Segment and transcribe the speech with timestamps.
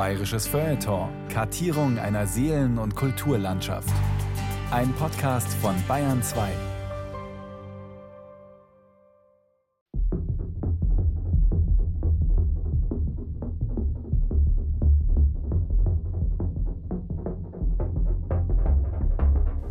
[0.00, 1.10] Bayerisches Feuilleton.
[1.28, 3.92] Kartierung einer Seelen- und Kulturlandschaft.
[4.70, 6.48] Ein Podcast von Bayern 2.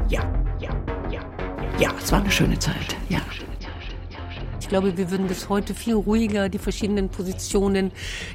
[0.10, 0.22] Ja,
[0.60, 0.70] ja,
[1.10, 1.22] ja.
[1.80, 2.96] Ja, es war eine schöne Zeit.
[3.10, 3.22] Ja.
[4.70, 7.90] Ich glaube, wir würden bis heute viel ruhiger die verschiedenen Positionen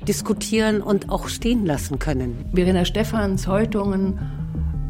[0.08, 2.44] diskutieren und auch stehen lassen können.
[2.52, 4.18] Verena Stephans, Häutungen,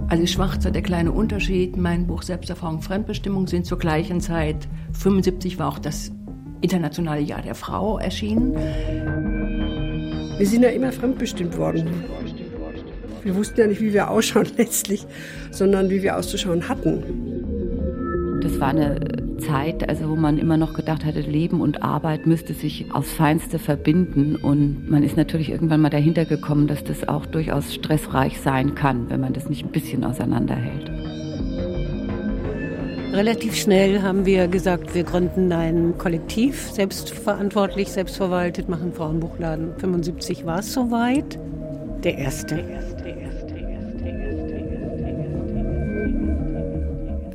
[0.09, 4.57] Alice Schwarzer, Der kleine Unterschied, mein Buch Selbsterfahrung, Fremdbestimmung sind zur gleichen Zeit.
[4.95, 6.13] 75 war auch das
[6.63, 8.55] internationale Jahr der Frau erschienen.
[10.39, 12.05] Wir sind ja immer fremdbestimmt worden.
[13.23, 15.05] Wir wussten ja nicht, wie wir ausschauen letztlich,
[15.51, 18.41] sondern wie wir auszuschauen hatten.
[18.41, 22.55] Das war eine Zeit, also wo man immer noch gedacht hatte, Leben und Arbeit müsste
[22.55, 24.37] sich aufs Feinste verbinden.
[24.37, 29.11] Und man ist natürlich irgendwann mal dahinter gekommen, dass das auch durchaus stressreich sein kann,
[29.11, 30.91] wenn man das nicht ein bisschen auseinanderhält.
[33.13, 39.71] Relativ schnell haben wir gesagt, wir gründen ein Kollektiv, selbstverantwortlich, selbstverwaltet, machen Frauenbuchladen.
[39.79, 41.39] 75 war es soweit.
[42.03, 42.65] Der erste.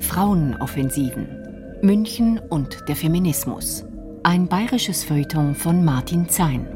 [0.02, 1.39] Frauenoffensiven.
[1.82, 3.86] München und der Feminismus.
[4.24, 6.68] Ein bayerisches Feuilleton von Martin Zein.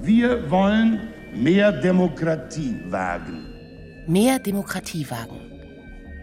[0.00, 3.46] Wir wollen mehr Demokratie wagen.
[4.08, 5.40] Mehr Demokratie wagen.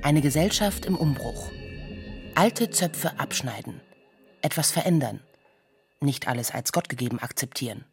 [0.04, 1.50] Eine Gesellschaft im Umbruch.
[2.36, 3.80] Alte Zöpfe abschneiden.
[4.42, 5.22] Etwas verändern.
[6.02, 7.86] Nicht alles als Gott gegeben akzeptieren.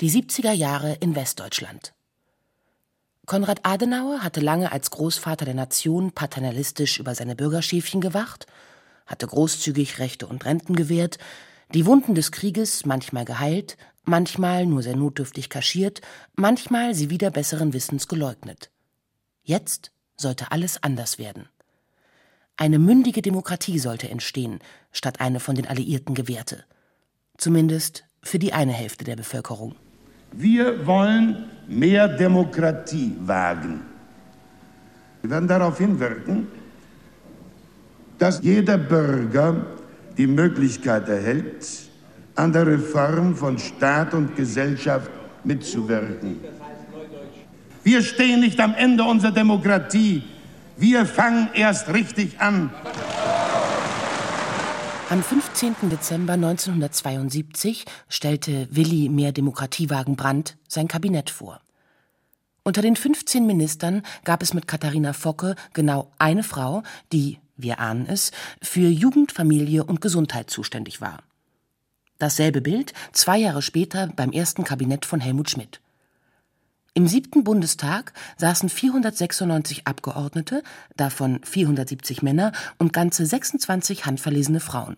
[0.00, 1.93] Die 70er Jahre in Westdeutschland.
[3.26, 8.46] Konrad Adenauer hatte lange als Großvater der Nation paternalistisch über seine Bürgerschäfchen gewacht,
[9.06, 11.18] hatte großzügig Rechte und Renten gewährt,
[11.72, 16.02] die Wunden des Krieges manchmal geheilt, manchmal nur sehr notdürftig kaschiert,
[16.36, 18.70] manchmal sie wieder besseren Wissens geleugnet.
[19.42, 21.48] Jetzt sollte alles anders werden.
[22.56, 24.60] Eine mündige Demokratie sollte entstehen,
[24.92, 26.64] statt eine von den Alliierten gewährte.
[27.38, 29.74] Zumindest für die eine Hälfte der Bevölkerung.
[30.36, 33.80] Wir wollen mehr Demokratie wagen.
[35.22, 36.48] Wir werden darauf hinwirken,
[38.18, 39.64] dass jeder Bürger
[40.18, 41.66] die Möglichkeit erhält,
[42.34, 45.10] an der Reform von Staat und Gesellschaft
[45.44, 46.40] mitzuwirken.
[47.84, 50.24] Wir stehen nicht am Ende unserer Demokratie.
[50.76, 52.70] Wir fangen erst richtig an.
[55.10, 55.90] Am 15.
[55.90, 61.60] Dezember 1972 stellte Willi Mehr Demokratiewagen Brandt sein Kabinett vor.
[62.62, 66.82] Unter den 15 Ministern gab es mit Katharina Focke genau eine Frau,
[67.12, 68.32] die, wir ahnen es,
[68.62, 71.18] für Jugend, Familie und Gesundheit zuständig war.
[72.18, 75.82] Dasselbe Bild zwei Jahre später beim ersten Kabinett von Helmut Schmidt.
[76.96, 80.62] Im siebten Bundestag saßen 496 Abgeordnete,
[80.96, 84.96] davon 470 Männer und ganze 26 handverlesene Frauen.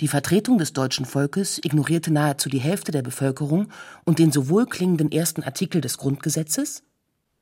[0.00, 3.68] Die Vertretung des deutschen Volkes ignorierte nahezu die Hälfte der Bevölkerung
[4.04, 6.82] und den so wohlklingenden ersten Artikel des Grundgesetzes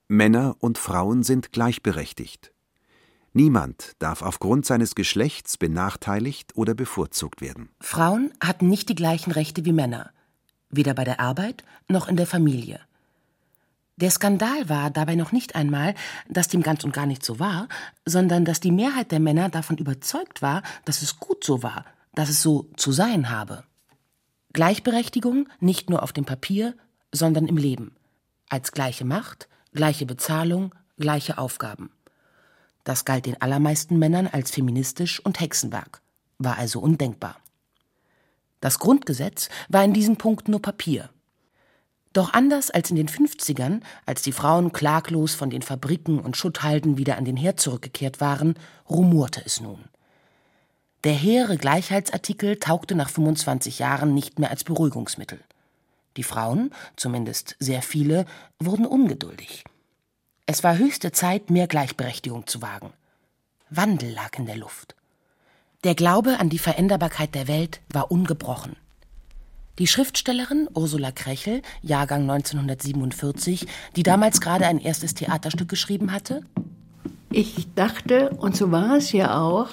[0.09, 2.53] Männer und Frauen sind gleichberechtigt.
[3.33, 7.71] Niemand darf aufgrund seines Geschlechts benachteiligt oder bevorzugt werden.
[7.81, 10.11] Frauen hatten nicht die gleichen Rechte wie Männer,
[10.69, 12.79] weder bei der Arbeit noch in der Familie.
[13.97, 15.95] Der Skandal war dabei noch nicht einmal,
[16.29, 17.69] dass dem ganz und gar nicht so war,
[18.05, 21.85] sondern dass die Mehrheit der Männer davon überzeugt war, dass es gut so war,
[22.15, 23.63] dass es so zu sein habe.
[24.53, 26.75] Gleichberechtigung nicht nur auf dem Papier,
[27.13, 27.95] sondern im Leben.
[28.49, 31.91] Als gleiche Macht, gleiche Bezahlung, gleiche Aufgaben.
[32.83, 36.03] Das galt den allermeisten Männern als feministisch und Hexenwerk,
[36.39, 37.37] war also undenkbar.
[38.61, 41.11] Das Grundgesetz war in diesem Punkt nur Papier.
[42.15, 46.97] Doch anders als in den 50ern, als die Frauen klaglos von den Fabriken und Schutthalden
[46.97, 48.55] wieder an den Herd zurückgekehrt waren,
[48.89, 49.85] rumorte es nun.
[51.03, 55.41] Der hehre Gleichheitsartikel taugte nach 25 Jahren nicht mehr als Beruhigungsmittel.
[56.17, 58.27] Die Frauen, zumindest sehr viele,
[58.61, 59.65] wurden ungeduldig.
[60.47, 62.93] Es war höchste Zeit, mehr Gleichberechtigung zu wagen.
[63.71, 64.95] Wandel lag in der Luft.
[65.83, 68.77] Der Glaube an die Veränderbarkeit der Welt war ungebrochen.
[69.81, 73.67] Die Schriftstellerin Ursula Krechel, Jahrgang 1947,
[73.97, 76.43] die damals gerade ein erstes Theaterstück geschrieben hatte?
[77.33, 79.71] Ich dachte, und so war es ja auch,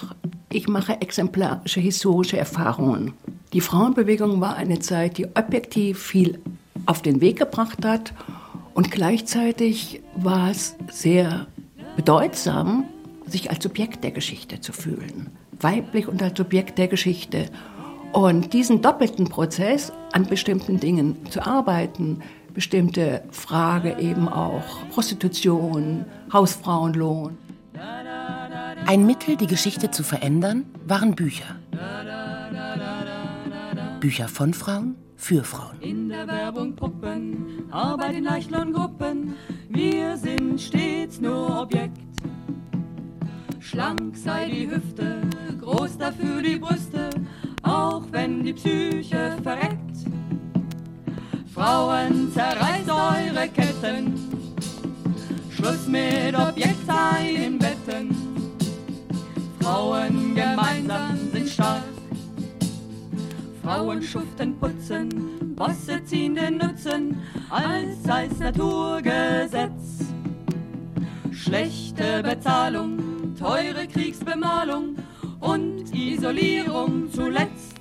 [0.52, 3.14] ich mache exemplarische historische Erfahrungen.
[3.54, 6.40] Die Frauenbewegung war eine Zeit, die objektiv viel
[6.88, 8.12] auf den Weg gebracht hat
[8.74, 11.46] und gleichzeitig war es sehr
[11.96, 12.86] bedeutsam,
[13.28, 15.30] sich als Subjekt der Geschichte zu fühlen.
[15.60, 17.52] Weiblich und als Subjekt der Geschichte.
[18.14, 22.22] Und diesen doppelten Prozess, an bestimmten Dingen zu arbeiten,
[22.54, 27.38] bestimmte Frage eben auch Prostitution, Hausfrauenlohn.
[28.86, 31.56] Ein Mittel, die Geschichte zu verändern, waren Bücher.
[34.00, 35.80] Bücher von Frauen für Frauen.
[35.82, 39.36] In der Werbung Puppen, Arbeit in Leichtlohngruppen,
[39.70, 42.11] wir sind stets nur Objekt.
[43.72, 45.22] Schlank sei die Hüfte,
[45.62, 47.10] groß dafür die Brüste,
[47.64, 49.96] auch wenn die Psyche verreckt.
[51.56, 54.14] Frauen, zerreißt eure Ketten,
[55.52, 58.14] Schluss mit Objektsein in Betten.
[59.62, 61.84] Frauen gemeinsam sind stark.
[63.64, 70.12] Frauen schuften, putzen, Bosse ziehen den Nutzen, als als Naturgesetz.
[71.32, 74.98] Schlechte Bezahlung, teure Kriegsbemalung
[75.40, 77.80] und Isolierung zuletzt.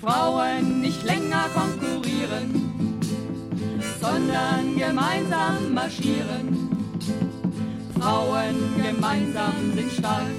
[0.00, 3.00] Frauen nicht länger konkurrieren,
[4.00, 6.68] sondern gemeinsam marschieren.
[7.98, 10.30] Frauen gemeinsam sind stark.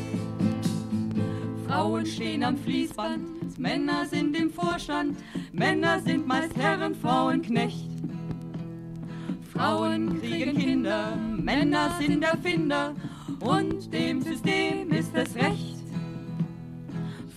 [1.67, 5.17] Frauen stehen am Fließband, Männer sind im Vorstand,
[5.51, 7.89] Männer sind meist Herren, Frauen Knecht.
[9.51, 12.93] Frauen kriegen Kinder, Männer sind Erfinder
[13.39, 15.75] und dem System ist es recht.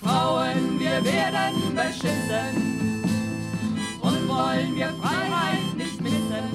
[0.01, 3.05] Frauen, wir werden beschissen
[4.01, 6.49] und wollen wir Freiheit nicht missen,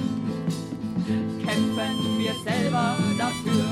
[1.44, 3.64] kämpfen wir selber dafür.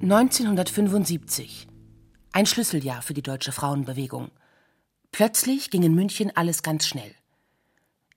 [0.00, 1.66] 1975.
[2.32, 4.30] Ein Schlüsseljahr für die deutsche Frauenbewegung.
[5.10, 7.14] Plötzlich ging in München alles ganz schnell.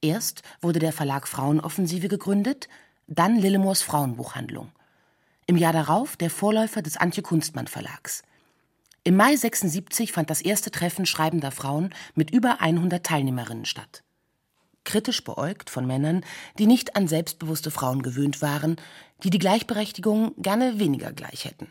[0.01, 2.69] Erst wurde der Verlag Frauenoffensive gegründet,
[3.07, 4.71] dann Lillemors Frauenbuchhandlung.
[5.51, 8.23] Im Jahr darauf der Vorläufer des Antje Kunstmann Verlags.
[9.03, 14.01] Im Mai 76 fand das erste Treffen schreibender Frauen mit über 100 Teilnehmerinnen statt.
[14.85, 16.23] Kritisch beäugt von Männern,
[16.57, 18.77] die nicht an selbstbewusste Frauen gewöhnt waren,
[19.25, 21.67] die die Gleichberechtigung gerne weniger gleich hätten.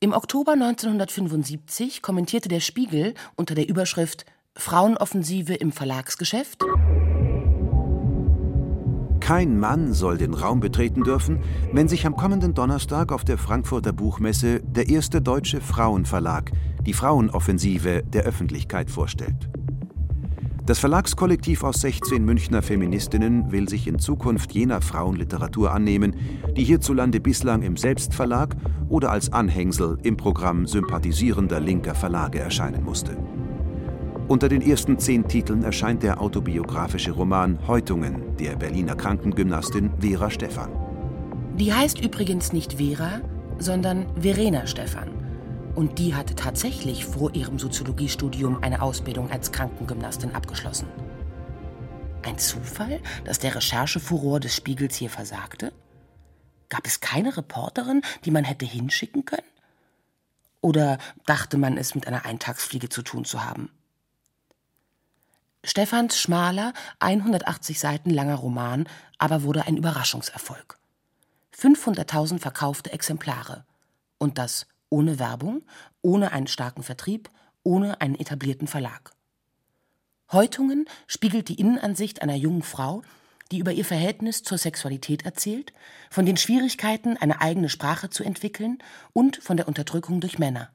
[0.00, 4.26] Im Oktober 1975 kommentierte der Spiegel unter der Überschrift
[4.56, 6.62] Frauenoffensive im Verlagsgeschäft
[9.24, 11.38] kein Mann soll den Raum betreten dürfen,
[11.72, 16.52] wenn sich am kommenden Donnerstag auf der Frankfurter Buchmesse der erste deutsche Frauenverlag,
[16.84, 19.48] die Frauenoffensive, der Öffentlichkeit vorstellt.
[20.66, 26.16] Das Verlagskollektiv aus 16 Münchner Feministinnen will sich in Zukunft jener Frauenliteratur annehmen,
[26.54, 28.54] die hierzulande bislang im Selbstverlag
[28.90, 33.16] oder als Anhängsel im Programm sympathisierender linker Verlage erscheinen musste.
[34.26, 40.70] Unter den ersten zehn Titeln erscheint der autobiografische Roman Häutungen der Berliner Krankengymnastin Vera Stephan.
[41.58, 43.20] Die heißt übrigens nicht Vera,
[43.58, 45.10] sondern Verena Stephan.
[45.74, 50.88] Und die hatte tatsächlich vor ihrem Soziologiestudium eine Ausbildung als Krankengymnastin abgeschlossen.
[52.22, 55.70] Ein Zufall, dass der Recherchefuror des Spiegels hier versagte?
[56.70, 59.42] Gab es keine Reporterin, die man hätte hinschicken können?
[60.62, 60.96] Oder
[61.26, 63.68] dachte man es mit einer Eintagsfliege zu tun zu haben?
[65.66, 70.78] Stephans schmaler, 180 Seiten langer Roman aber wurde ein Überraschungserfolg.
[71.58, 73.64] 500.000 verkaufte Exemplare.
[74.18, 75.62] Und das ohne Werbung,
[76.02, 77.30] ohne einen starken Vertrieb,
[77.62, 79.12] ohne einen etablierten Verlag.
[80.30, 83.02] Häutungen spiegelt die Innenansicht einer jungen Frau,
[83.50, 85.72] die über ihr Verhältnis zur Sexualität erzählt,
[86.10, 88.78] von den Schwierigkeiten, eine eigene Sprache zu entwickeln
[89.14, 90.70] und von der Unterdrückung durch Männer.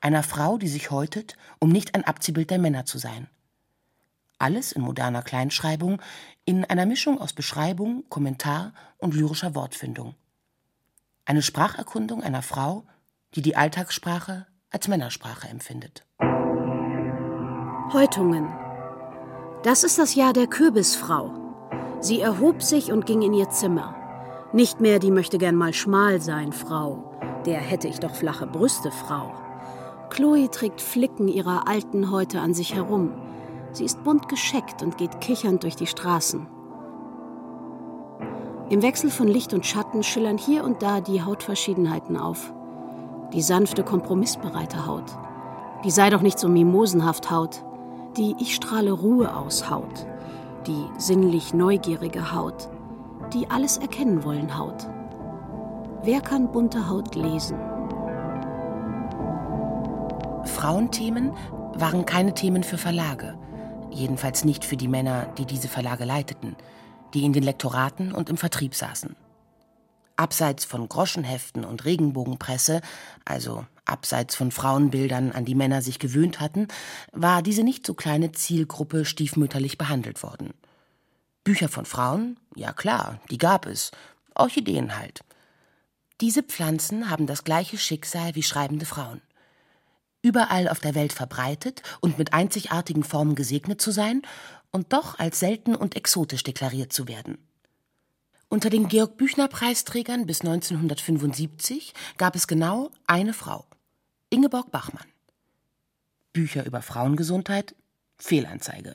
[0.00, 3.28] Einer Frau, die sich häutet, um nicht ein Abziehbild der Männer zu sein
[4.44, 6.02] alles in moderner Kleinschreibung,
[6.44, 10.14] in einer Mischung aus Beschreibung, Kommentar und lyrischer Wortfindung.
[11.24, 12.84] Eine Spracherkundung einer Frau,
[13.34, 16.04] die die Alltagssprache als Männersprache empfindet.
[17.94, 18.48] Häutungen.
[19.62, 21.32] Das ist das Jahr der Kürbisfrau.
[22.00, 23.96] Sie erhob sich und ging in ihr Zimmer.
[24.52, 27.18] Nicht mehr die möchte gern mal schmal sein, Frau.
[27.46, 29.32] Der hätte ich doch flache Brüste, Frau.
[30.10, 33.14] Chloe trägt Flicken ihrer alten Häute an sich herum.
[33.74, 36.46] Sie ist bunt gescheckt und geht kichernd durch die Straßen.
[38.70, 42.54] Im Wechsel von Licht und Schatten schillern hier und da die Hautverschiedenheiten auf.
[43.32, 45.18] Die sanfte, kompromissbereite Haut.
[45.82, 47.64] Die sei doch nicht so mimosenhaft Haut.
[48.16, 50.06] Die Ich strahle Ruhe aus Haut.
[50.68, 52.68] Die sinnlich neugierige Haut.
[53.32, 54.86] Die alles erkennen wollen Haut.
[56.04, 57.58] Wer kann bunte Haut lesen?
[60.44, 61.32] Frauenthemen
[61.74, 63.36] waren keine Themen für Verlage
[63.94, 66.56] jedenfalls nicht für die Männer, die diese Verlage leiteten,
[67.14, 69.16] die in den Lektoraten und im Vertrieb saßen.
[70.16, 72.80] Abseits von Groschenheften und Regenbogenpresse,
[73.24, 76.68] also abseits von Frauenbildern, an die Männer sich gewöhnt hatten,
[77.12, 80.54] war diese nicht so kleine Zielgruppe stiefmütterlich behandelt worden.
[81.42, 82.38] Bücher von Frauen?
[82.54, 83.90] Ja klar, die gab es.
[84.34, 85.24] Orchideen halt.
[86.20, 89.20] Diese Pflanzen haben das gleiche Schicksal wie schreibende Frauen.
[90.24, 94.22] Überall auf der Welt verbreitet und mit einzigartigen Formen gesegnet zu sein
[94.70, 97.36] und doch als selten und exotisch deklariert zu werden.
[98.48, 103.66] Unter den Georg Büchner Preisträgern bis 1975 gab es genau eine Frau,
[104.30, 105.04] Ingeborg Bachmann.
[106.32, 107.74] Bücher über Frauengesundheit?
[108.16, 108.94] Fehlanzeige.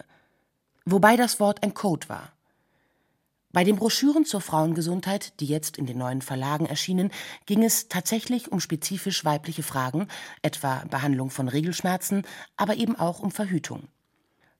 [0.83, 2.33] Wobei das Wort ein Code war.
[3.51, 7.11] Bei den Broschüren zur Frauengesundheit, die jetzt in den neuen Verlagen erschienen,
[7.47, 10.07] ging es tatsächlich um spezifisch weibliche Fragen,
[10.43, 12.27] etwa Behandlung von Regelschmerzen,
[12.57, 13.87] aber eben auch um Verhütung.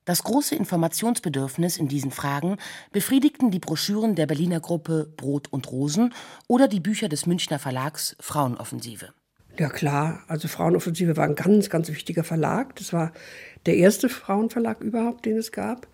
[0.04, 2.56] Das große Informationsbedürfnis in diesen Fragen
[2.90, 6.12] befriedigten die Broschüren der Berliner Gruppe Brot und Rosen
[6.48, 9.12] oder die Bücher des Münchner Verlags Frauenoffensive.
[9.56, 12.74] Ja klar, also Frauenoffensive war ein ganz, ganz wichtiger Verlag.
[12.74, 13.12] Das war
[13.66, 15.86] der erste Frauenverlag überhaupt, den es gab.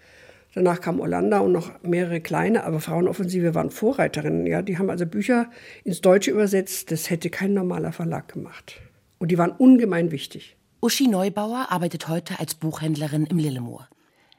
[0.56, 4.46] Danach kam Orlando und noch mehrere kleine, aber Frauenoffensive waren Vorreiterinnen.
[4.46, 5.50] Ja, die haben also Bücher
[5.84, 6.90] ins Deutsche übersetzt.
[6.90, 8.80] Das hätte kein normaler Verlag gemacht.
[9.18, 10.56] Und die waren ungemein wichtig.
[10.80, 13.86] Uschi Neubauer arbeitet heute als Buchhändlerin im Lillemoor.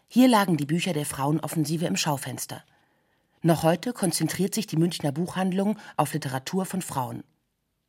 [0.08, 2.64] Hier lagen die Bücher der Frauenoffensive im Schaufenster.
[3.44, 7.24] Noch heute konzentriert sich die Münchner Buchhandlung auf Literatur von Frauen.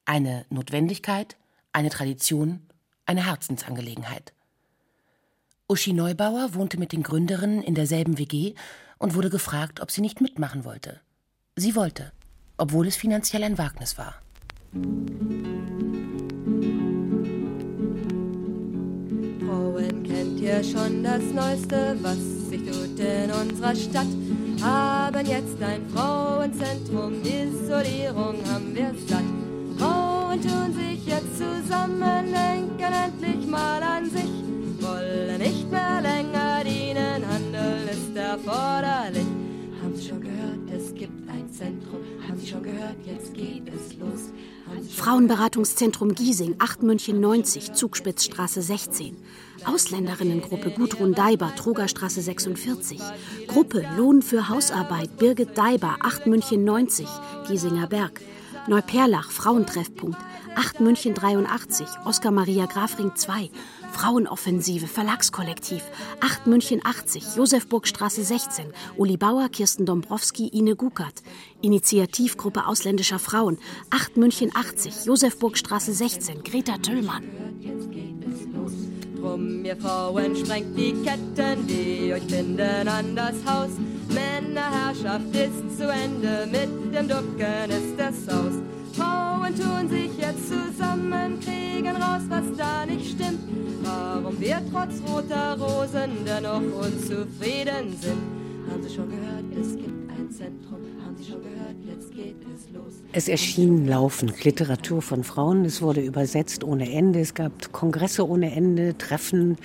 [0.04, 1.38] Eine Notwendigkeit,
[1.73, 2.66] eine Tradition,
[3.06, 4.35] eine Herzensangelegenheit.
[5.70, 8.54] Uschi Neubauer wohnte mit den Gründerinnen in derselben WG
[8.96, 11.00] und wurde gefragt, ob sie nicht mitmachen wollte.
[11.56, 12.10] Sie wollte,
[12.56, 14.14] obwohl es finanziell ein Wagnis war.
[19.44, 22.16] Frauen kennt ihr schon das Neueste, was
[22.48, 24.06] sich tut in unserer Stadt.
[24.62, 29.38] Haben jetzt ein Frauenzentrum, Isolierung haben wir satt.
[30.38, 34.30] Frauen tun sich jetzt zusammen, denken endlich mal an sich.
[34.80, 39.26] Wollen nicht mehr länger dienen, Handel ist erforderlich.
[39.83, 42.00] Haben Sie schon gehört, es gibt ein Zentrum.
[42.26, 44.30] Haben Sie schon gehört, jetzt geht es los.
[44.97, 49.16] Frauenberatungszentrum Giesing, 8 München 90, Zugspitzstraße 16.
[49.64, 53.00] Ausländerinnengruppe Gudrun Daiber, Trogerstraße 46.
[53.47, 57.07] Gruppe Lohn für Hausarbeit, Birgit Daiber, 8 München 90,
[57.49, 58.21] Giesinger Berg.
[58.68, 60.18] Neuperlach, Frauentreffpunkt,
[60.54, 63.48] 8 München 83, Oskar Maria Grafring 2.
[63.92, 65.82] Frauenoffensive, Verlagskollektiv,
[66.20, 68.66] 8 München 80, Josefburgstraße 16,
[68.98, 71.22] Uli Bauer, Kirsten Dombrowski, Ine Gukert.
[71.62, 73.56] Initiativgruppe ausländischer Frauen,
[73.88, 77.25] 8 München 80, Josefburgstraße 16, Greta Tüllmann.
[79.20, 83.70] Drum, ihr Frauen, sprengt die Ketten, die euch binden an das Haus.
[84.08, 88.62] Männerherrschaft ist zu Ende, mit dem Ducken ist es aus.
[88.92, 93.40] Frauen tun sich jetzt zusammen, kriegen raus, was da nicht stimmt.
[93.82, 98.22] Warum wir trotz roter Rosen dennoch unzufrieden sind.
[98.70, 100.98] Haben Sie schon gehört, es gibt ein Zentrum.
[103.12, 105.64] Es erschien laufend Literatur von Frauen.
[105.64, 107.20] Es wurde übersetzt ohne Ende.
[107.20, 109.56] Es gab Kongresse ohne Ende, Treffen.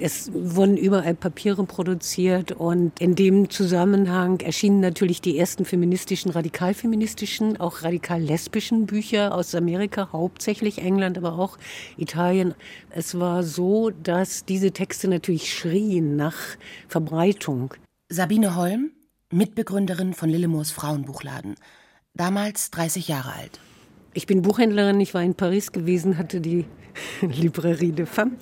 [0.00, 7.60] Es wurden überall Papiere produziert und in dem Zusammenhang erschienen natürlich die ersten feministischen, radikalfeministischen,
[7.60, 11.58] auch radikal-lesbischen Bücher aus Amerika, hauptsächlich England, aber auch
[11.96, 12.54] Italien.
[12.90, 16.36] Es war so, dass diese Texte natürlich schrien nach
[16.88, 17.74] Verbreitung.
[18.08, 18.92] Sabine Holm,
[19.34, 21.56] Mitbegründerin von Lillemoors Frauenbuchladen,
[22.14, 23.58] damals 30 Jahre alt.
[24.12, 26.66] Ich bin Buchhändlerin, ich war in Paris gewesen, hatte die
[27.20, 28.36] Librairie de Femme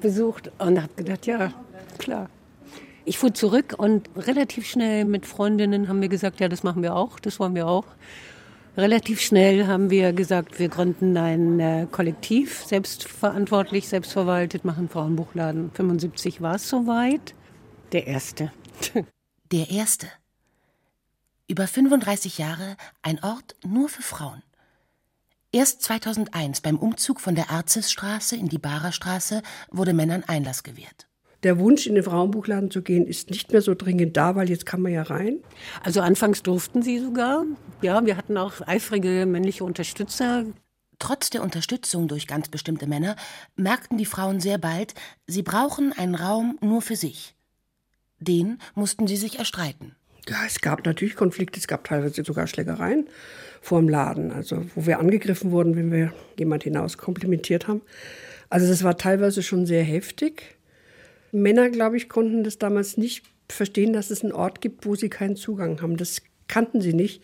[0.00, 1.52] besucht und habe gedacht, ja,
[1.98, 2.28] klar.
[3.04, 6.96] Ich fuhr zurück und relativ schnell mit Freundinnen haben wir gesagt, ja, das machen wir
[6.96, 7.86] auch, das wollen wir auch.
[8.76, 15.70] Relativ schnell haben wir gesagt, wir gründen ein äh, Kollektiv, selbstverantwortlich, selbstverwaltet, machen Frauenbuchladen.
[15.70, 17.34] 75 war es soweit.
[17.92, 18.50] Der erste.
[19.52, 20.08] Der erste.
[21.46, 24.42] Über 35 Jahre ein Ort nur für Frauen.
[25.52, 31.06] Erst 2001 beim Umzug von der Arzesstraße in die Barerstraße wurde Männern Einlass gewährt.
[31.42, 34.64] Der Wunsch, in den Frauenbuchladen zu gehen, ist nicht mehr so dringend da, weil jetzt
[34.64, 35.40] kann man ja rein.
[35.82, 37.44] Also anfangs durften sie sogar.
[37.82, 40.46] Ja, wir hatten auch eifrige männliche Unterstützer.
[40.98, 43.16] Trotz der Unterstützung durch ganz bestimmte Männer
[43.54, 44.94] merkten die Frauen sehr bald,
[45.26, 47.34] sie brauchen einen Raum nur für sich.
[48.18, 49.94] Den mussten sie sich erstreiten.
[50.28, 53.06] Ja, es gab natürlich Konflikte, es gab teilweise sogar Schlägereien
[53.60, 57.82] vor dem Laden, also wo wir angegriffen wurden, wenn wir jemand hinaus komplimentiert haben.
[58.48, 60.56] Also das war teilweise schon sehr heftig.
[61.32, 65.10] Männer, glaube ich, konnten das damals nicht verstehen, dass es einen Ort gibt, wo sie
[65.10, 65.96] keinen Zugang haben.
[65.96, 67.22] Das kannten sie nicht.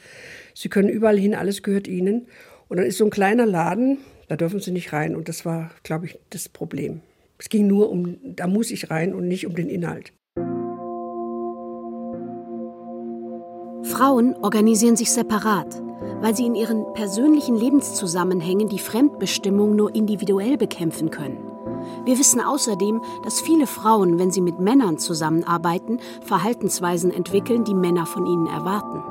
[0.54, 2.26] Sie können überall hin, alles gehört ihnen.
[2.68, 5.16] Und dann ist so ein kleiner Laden, Da dürfen sie nicht rein.
[5.16, 7.00] Und das war, glaube ich, das Problem.
[7.38, 10.12] Es ging nur um, da muss ich rein und nicht um den Inhalt.
[14.00, 15.82] Frauen organisieren sich separat,
[16.22, 21.36] weil sie in ihren persönlichen Lebenszusammenhängen die Fremdbestimmung nur individuell bekämpfen können.
[22.06, 28.06] Wir wissen außerdem, dass viele Frauen, wenn sie mit Männern zusammenarbeiten, Verhaltensweisen entwickeln, die Männer
[28.06, 29.02] von ihnen erwarten.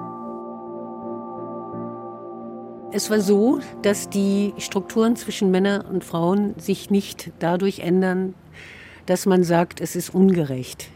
[2.91, 8.33] Es war so, dass die Strukturen zwischen Männern und Frauen sich nicht dadurch ändern,
[9.05, 10.89] dass man sagt, es ist ungerecht.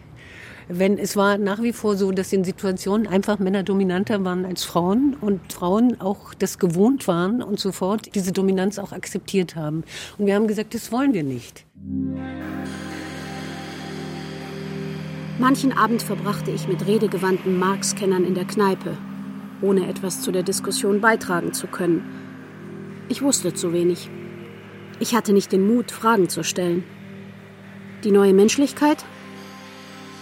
[0.67, 4.63] Wenn es war nach wie vor so, dass in Situationen einfach Männer dominanter waren als
[4.63, 9.83] Frauen und Frauen auch das gewohnt waren und sofort diese Dominanz auch akzeptiert haben.
[10.17, 11.65] Und wir haben gesagt, das wollen wir nicht.
[15.39, 18.97] Manchen Abend verbrachte ich mit redegewandten Marx-Kennern in der Kneipe
[19.63, 22.03] ohne etwas zu der Diskussion beitragen zu können.
[23.09, 24.09] Ich wusste zu wenig.
[24.99, 26.83] Ich hatte nicht den Mut, Fragen zu stellen.
[28.03, 29.03] Die neue Menschlichkeit?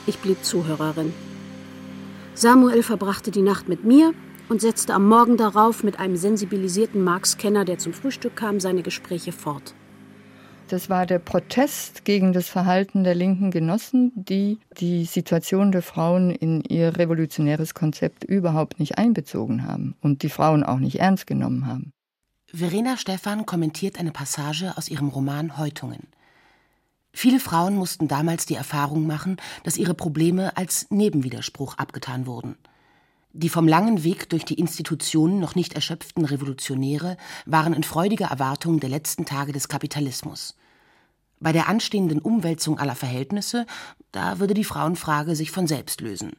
[0.07, 1.13] Ich blieb Zuhörerin.
[2.33, 4.13] Samuel verbrachte die Nacht mit mir
[4.49, 9.31] und setzte am Morgen darauf mit einem sensibilisierten Marx-Kenner, der zum Frühstück kam, seine Gespräche
[9.31, 9.75] fort.
[10.69, 16.31] Das war der Protest gegen das Verhalten der linken Genossen, die die Situation der Frauen
[16.31, 21.67] in ihr revolutionäres Konzept überhaupt nicht einbezogen haben und die Frauen auch nicht ernst genommen
[21.67, 21.91] haben.
[22.53, 26.07] Verena Stephan kommentiert eine Passage aus ihrem Roman Häutungen.
[27.13, 32.57] Viele Frauen mussten damals die Erfahrung machen, dass ihre Probleme als Nebenwiderspruch abgetan wurden.
[33.33, 38.79] Die vom langen Weg durch die Institutionen noch nicht erschöpften Revolutionäre waren in freudiger Erwartung
[38.79, 40.55] der letzten Tage des Kapitalismus.
[41.39, 43.65] Bei der anstehenden Umwälzung aller Verhältnisse,
[44.11, 46.33] da würde die Frauenfrage sich von selbst lösen.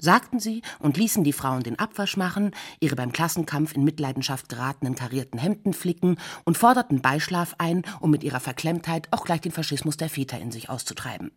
[0.00, 4.96] Sagten sie und ließen die Frauen den Abwasch machen, ihre beim Klassenkampf in Mitleidenschaft geratenen
[4.96, 9.96] karierten Hemden flicken und forderten Beischlaf ein, um mit ihrer Verklemmtheit auch gleich den Faschismus
[9.96, 11.30] der Väter in sich auszutreiben.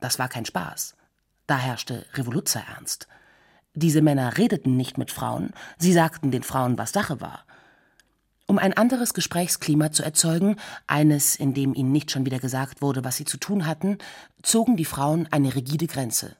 [0.00, 0.94] Das war kein Spaß.
[1.46, 3.08] Da herrschte Revoluzerernst.
[3.74, 7.44] Diese Männer redeten nicht mit Frauen, sie sagten den Frauen, was Sache war.
[8.46, 13.04] Um ein anderes Gesprächsklima zu erzeugen, eines, in dem ihnen nicht schon wieder gesagt wurde,
[13.04, 13.98] was sie zu tun hatten,
[14.42, 16.36] zogen die Frauen eine rigide Grenze.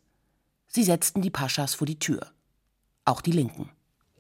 [0.68, 2.20] Sie setzten die Paschas vor die Tür.
[3.04, 3.70] Auch die Linken.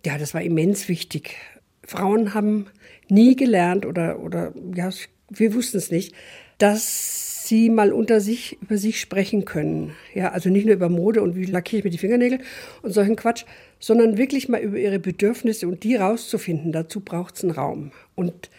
[0.04, 1.36] Ja, das war immens wichtig.
[1.84, 2.66] Frauen haben
[3.08, 4.90] nie gelernt oder, oder ja,
[5.28, 6.14] wir wussten es nicht,
[6.56, 9.94] dass sie mal unter sich über sich sprechen können.
[10.14, 12.40] Ja, also nicht nur über Mode und wie lackiere ich mir die Fingernägel
[12.82, 13.44] und solchen Quatsch,
[13.78, 16.72] sondern wirklich mal über ihre Bedürfnisse und die rauszufinden.
[16.72, 17.92] Dazu braucht es einen Raum.
[18.14, 18.50] Und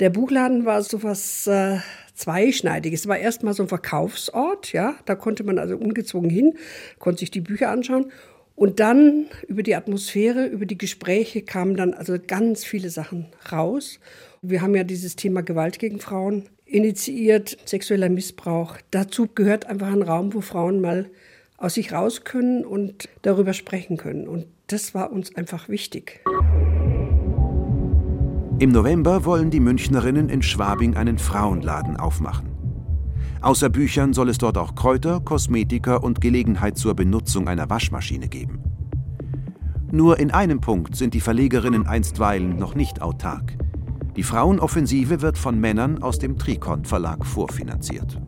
[0.00, 1.78] der Buchladen war so was äh,
[2.14, 3.00] zweischneidiges.
[3.00, 6.54] Es war erstmal so ein Verkaufsort, ja, da konnte man also ungezwungen hin,
[6.98, 8.12] konnte sich die Bücher anschauen.
[8.54, 14.00] Und dann über die Atmosphäre, über die Gespräche kamen dann also ganz viele Sachen raus.
[14.40, 18.78] Wir haben ja dieses Thema Gewalt gegen Frauen initiiert, sexueller Missbrauch.
[18.90, 21.10] Dazu gehört einfach ein Raum, wo Frauen mal
[21.58, 24.26] aus sich raus können und darüber sprechen können.
[24.26, 26.20] Und das war uns einfach wichtig.
[28.58, 32.48] Im November wollen die Münchnerinnen in Schwabing einen Frauenladen aufmachen.
[33.42, 38.62] Außer Büchern soll es dort auch Kräuter, Kosmetika und Gelegenheit zur Benutzung einer Waschmaschine geben.
[39.92, 43.58] Nur in einem Punkt sind die Verlegerinnen einstweilen noch nicht autark.
[44.16, 48.18] Die Frauenoffensive wird von Männern aus dem Trikont Verlag vorfinanziert.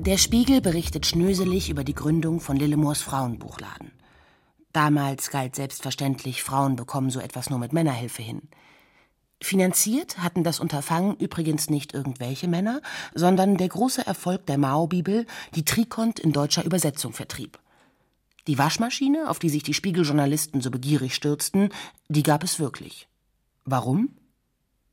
[0.00, 3.92] Der Spiegel berichtet schnöselig über die Gründung von Lillemors Frauenbuchladen.
[4.72, 8.42] Damals galt selbstverständlich, Frauen bekommen so etwas nur mit Männerhilfe hin.
[9.42, 12.80] Finanziert hatten das Unterfangen übrigens nicht irgendwelche Männer,
[13.14, 17.58] sondern der große Erfolg der Mao-Bibel, die Trikont in deutscher Übersetzung vertrieb.
[18.46, 21.70] Die Waschmaschine, auf die sich die Spiegeljournalisten so begierig stürzten,
[22.08, 23.08] die gab es wirklich.
[23.64, 24.10] Warum?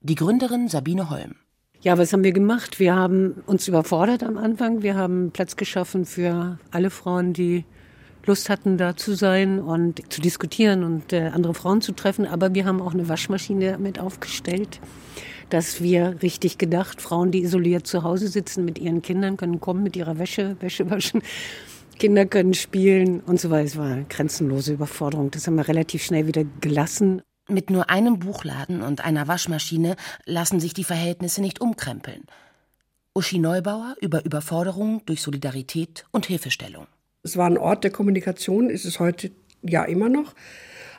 [0.01, 1.35] Die Gründerin Sabine Holm.
[1.81, 2.79] Ja, was haben wir gemacht?
[2.79, 4.81] Wir haben uns überfordert am Anfang.
[4.81, 7.65] Wir haben Platz geschaffen für alle Frauen, die
[8.25, 12.25] Lust hatten, da zu sein und zu diskutieren und äh, andere Frauen zu treffen.
[12.25, 14.79] Aber wir haben auch eine Waschmaschine mit aufgestellt,
[15.49, 19.83] dass wir richtig gedacht, Frauen, die isoliert zu Hause sitzen mit ihren Kindern, können kommen
[19.83, 21.21] mit ihrer Wäsche, Wäsche waschen.
[21.99, 23.65] Kinder können spielen und so weiter.
[23.65, 25.31] Es war eine grenzenlose Überforderung.
[25.31, 27.21] Das haben wir relativ schnell wieder gelassen.
[27.49, 32.23] Mit nur einem Buchladen und einer Waschmaschine lassen sich die Verhältnisse nicht umkrempeln.
[33.13, 36.87] Uschi Neubauer über Überforderung durch Solidarität und Hilfestellung.
[37.23, 39.31] Es war ein Ort der Kommunikation, ist es heute
[39.61, 40.35] ja immer noch.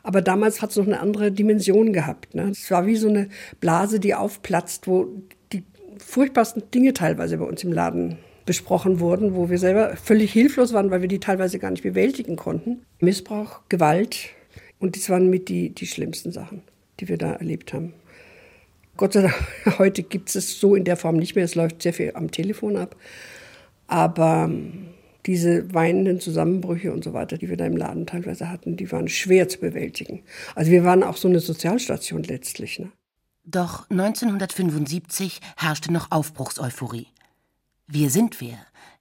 [0.02, 2.34] Aber damals hat es noch eine andere Dimension gehabt.
[2.34, 2.50] Ne?
[2.50, 3.28] Es war wie so eine
[3.60, 5.08] Blase, die aufplatzt, wo
[5.52, 5.64] die
[5.98, 10.90] furchtbarsten Dinge teilweise bei uns im Laden besprochen wurden, wo wir selber völlig hilflos waren,
[10.90, 12.82] weil wir die teilweise gar nicht bewältigen konnten.
[13.00, 14.30] Missbrauch, Gewalt,
[14.78, 16.62] und das waren mit die, die schlimmsten Sachen,
[17.00, 17.94] die wir da erlebt haben.
[18.98, 19.34] Gott sei Dank,
[19.78, 21.44] heute gibt es so in der Form nicht mehr.
[21.44, 22.96] Es läuft sehr viel am Telefon ab.
[23.86, 24.88] Aber ähm,
[25.26, 29.08] diese weinenden Zusammenbrüche und so weiter, die wir da im Laden teilweise hatten, die waren
[29.08, 30.22] schwer zu bewältigen.
[30.54, 32.78] Also wir waren auch so eine Sozialstation letztlich.
[32.78, 32.92] Ne?
[33.44, 37.08] Doch 1975 herrschte noch Aufbruchseuphorie.
[37.86, 38.58] Wir sind wir.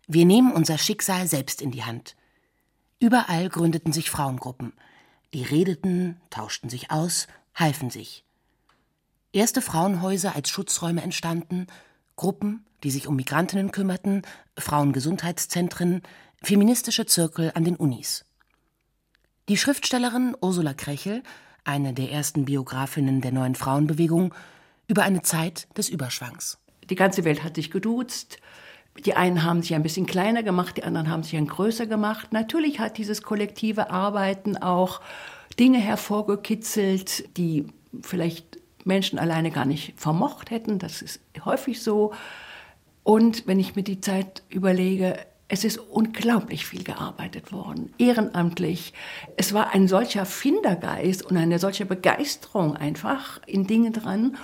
[0.08, 2.16] Wir nehmen unser Schicksal selbst in die Hand.
[3.00, 4.74] Überall gründeten sich Frauengruppen.
[5.34, 8.24] Die redeten, tauschten sich aus, halfen sich.
[9.32, 11.68] Erste Frauenhäuser als Schutzräume entstanden,
[12.16, 14.24] Gruppen, die sich um Migrantinnen kümmerten,
[14.58, 16.02] Frauengesundheitszentren,
[16.42, 18.26] feministische Zirkel an den Unis.
[19.50, 21.24] Die Schriftstellerin Ursula Krechel,
[21.64, 24.34] eine der ersten Biografinnen der neuen Frauenbewegung,
[24.88, 26.60] über eine Zeit des Überschwangs.
[26.90, 28.38] Die ganze Welt hat sich geduzt.
[29.06, 32.32] Die einen haben sich ein bisschen kleiner gemacht, die anderen haben sich ein größer gemacht.
[32.32, 35.02] Natürlich hat dieses kollektive Arbeiten auch
[35.60, 37.66] Dinge hervorgekitzelt, die
[38.02, 38.53] vielleicht
[38.86, 40.80] Menschen alleine gar nicht vermocht hätten.
[40.80, 42.14] Das ist häufig so.
[43.04, 45.18] Und wenn ich mir die Zeit überlege,
[45.48, 48.94] es ist unglaublich viel gearbeitet worden, ehrenamtlich.
[49.38, 54.38] Es war ein solcher Findergeist und eine solche Begeisterung einfach in Dingen dran.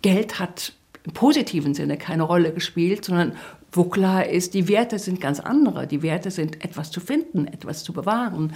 [0.00, 0.72] Geld hat
[1.04, 3.36] im positiven Sinne keine Rolle gespielt, sondern
[3.72, 5.86] wo klar ist, die Werte sind ganz andere.
[5.86, 8.54] Die Werte sind etwas zu finden, etwas zu bewahren,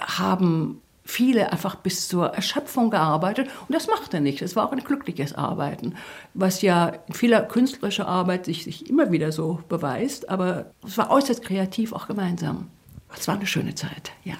[0.00, 4.40] haben viele einfach bis zur Erschöpfung gearbeitet und das machte nicht.
[4.40, 5.94] Es war auch ein glückliches Arbeiten,
[6.32, 11.10] was ja in vieler künstlerischer Arbeit sich, sich immer wieder so beweist, aber es war
[11.10, 12.70] äußerst kreativ auch gemeinsam.
[13.16, 14.36] Es war eine schöne Zeit, ja.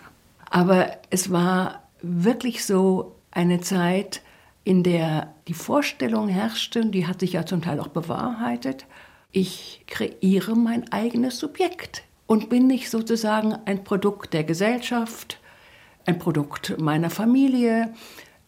[0.50, 4.22] Aber es war wirklich so eine Zeit,
[4.64, 8.86] in der die Vorstellung herrschte, die hat sich ja zum Teil auch bewahrheitet,
[9.32, 15.40] ich kreiere mein eigenes Subjekt und bin nicht sozusagen ein Produkt der Gesellschaft,
[16.06, 17.92] ein Produkt meiner Familie,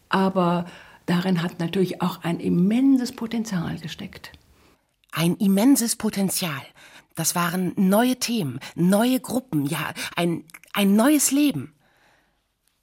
[0.09, 0.65] aber
[1.05, 4.31] darin hat natürlich auch ein immenses Potenzial gesteckt.
[5.11, 6.61] Ein immenses Potenzial.
[7.15, 10.43] Das waren neue Themen, neue Gruppen, ja, ein,
[10.73, 11.73] ein neues Leben.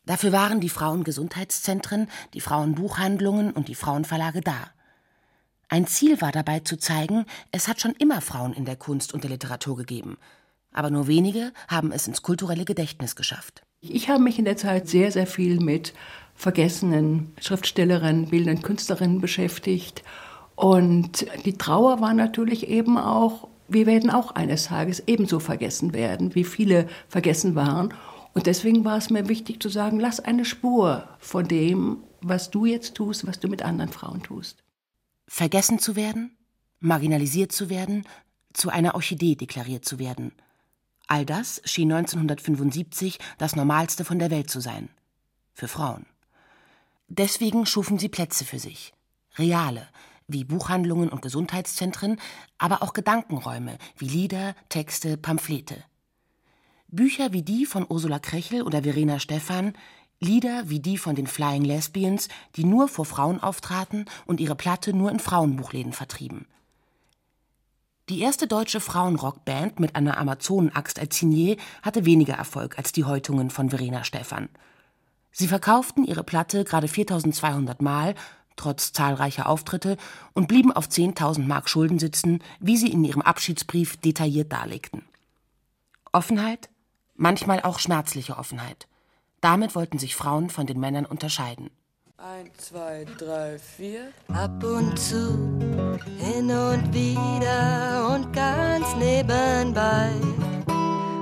[0.07, 4.71] Dafür waren die Frauengesundheitszentren, die Frauenbuchhandlungen und die Frauenverlage da.
[5.69, 9.25] Ein Ziel war dabei zu zeigen, es hat schon immer Frauen in der Kunst und
[9.25, 10.19] der Literatur gegeben.
[10.73, 13.63] Aber nur wenige haben es ins kulturelle Gedächtnis geschafft.
[13.89, 15.93] Ich habe mich in der Zeit sehr, sehr viel mit
[16.35, 20.03] vergessenen Schriftstellerinnen, bildenden Künstlerinnen beschäftigt.
[20.57, 26.35] Und die Trauer war natürlich eben auch, wir werden auch eines Tages ebenso vergessen werden,
[26.35, 27.93] wie viele vergessen waren.
[28.35, 32.65] Und deswegen war es mir wichtig zu sagen, lass eine Spur von dem, was du
[32.65, 34.65] jetzt tust, was du mit anderen Frauen tust.
[35.27, 36.37] Vergessen zu werden,
[36.81, 38.05] marginalisiert zu werden,
[38.53, 40.33] zu einer Orchidee deklariert zu werden–
[41.07, 44.89] All das schien 1975 das Normalste von der Welt zu sein.
[45.53, 46.07] Für Frauen.
[47.09, 48.95] Deswegen schufen sie Plätze für sich.
[49.37, 49.89] Reale,
[50.27, 52.19] wie Buchhandlungen und Gesundheitszentren,
[52.59, 55.85] aber auch Gedankenräume, wie Lieder, Texte, Pamphlete.
[56.89, 59.75] Bücher wie die von Ursula Krechel oder Verena Stephan,
[60.21, 64.95] Lieder wie die von den Flying Lesbians, die nur vor Frauen auftraten und ihre Platte
[64.95, 66.47] nur in Frauenbuchläden vertrieben.
[68.11, 73.49] Die erste deutsche Frauenrockband mit einer Amazonenaxt als Signet hatte weniger Erfolg als die Häutungen
[73.49, 74.51] von Verena Stephan.
[75.33, 78.15] Sie verkauften ihre Platte gerade 4200 Mal,
[78.57, 79.97] trotz zahlreicher Auftritte,
[80.35, 85.07] und blieben auf 10.000 Mark Schulden sitzen, wie sie in ihrem Abschiedsbrief detailliert darlegten.
[86.13, 86.69] Offenheit,
[87.15, 88.87] manchmal auch schmerzliche Offenheit.
[89.41, 91.71] Damit wollten sich Frauen von den Männern unterscheiden.
[92.17, 94.13] Eins, zwei, drei, vier.
[94.33, 95.37] Ab und zu,
[96.17, 100.11] hin und wieder und ganz nebenbei.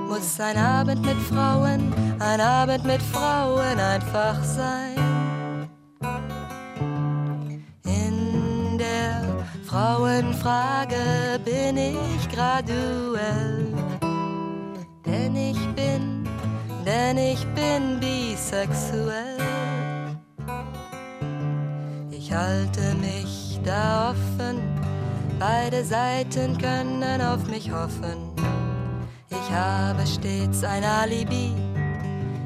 [0.07, 5.67] Muss ein Abend mit Frauen, ein Abend mit Frauen einfach sein.
[7.85, 13.73] In der Frauenfrage bin ich graduell.
[15.03, 16.29] Denn ich bin,
[16.85, 19.43] denn ich bin bisexuell
[22.33, 24.61] halte mich da offen,
[25.39, 28.31] beide Seiten können auf mich hoffen.
[29.29, 31.53] Ich habe stets ein Alibi,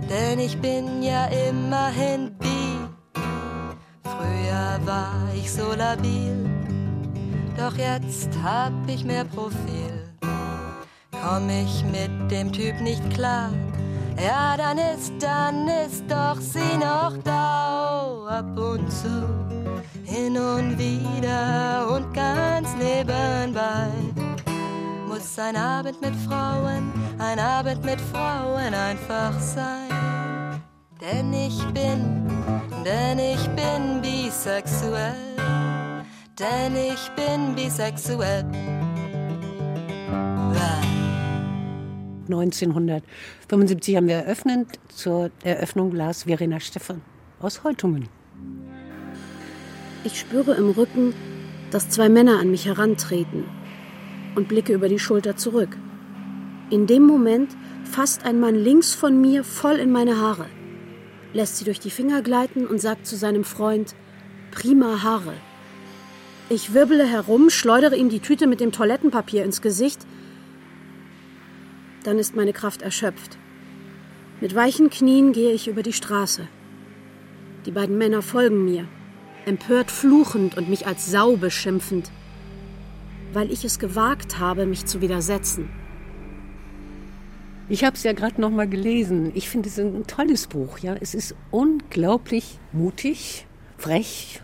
[0.10, 2.80] denn ich bin ja immerhin bi.
[4.04, 6.50] Früher war ich so labil,
[7.58, 10.10] doch jetzt hab ich mehr Profil.
[11.12, 13.50] Komm ich mit dem Typ nicht klar,
[14.24, 19.67] ja, dann ist, dann ist doch sie noch da, oh, ab und zu
[20.18, 23.90] hin und wieder und ganz nebenbei.
[25.08, 30.62] Muss ein Abend mit Frauen, ein Abend mit Frauen einfach sein.
[31.00, 32.28] Denn ich bin,
[32.84, 35.14] denn ich bin bisexuell.
[36.40, 38.46] denn ich bin bisexuell.
[42.30, 44.80] 1975 haben wir eröffnet.
[44.90, 47.02] Zur Eröffnung las Verena Stephan
[47.40, 48.10] aus Heutungen.
[50.08, 51.14] Ich spüre im Rücken,
[51.70, 53.44] dass zwei Männer an mich herantreten
[54.36, 55.76] und blicke über die Schulter zurück.
[56.70, 57.52] In dem Moment
[57.84, 60.46] fasst ein Mann links von mir voll in meine Haare,
[61.34, 63.96] lässt sie durch die Finger gleiten und sagt zu seinem Freund,
[64.52, 65.34] prima Haare.
[66.48, 70.08] Ich wirbele herum, schleudere ihm die Tüte mit dem Toilettenpapier ins Gesicht.
[72.06, 73.38] Dann ist meine Kraft erschöpft.
[74.40, 76.48] Mit weichen Knien gehe ich über die Straße.
[77.66, 78.88] Die beiden Männer folgen mir,
[79.48, 82.12] empört fluchend und mich als Sau beschimpfend,
[83.34, 85.70] weil ich es gewagt habe, mich zu widersetzen.
[87.70, 89.32] Ich habe es ja gerade noch mal gelesen.
[89.36, 90.80] Ich finde es ein tolles Buch.
[90.80, 93.46] Ja, es ist unglaublich mutig,
[93.78, 94.42] frech,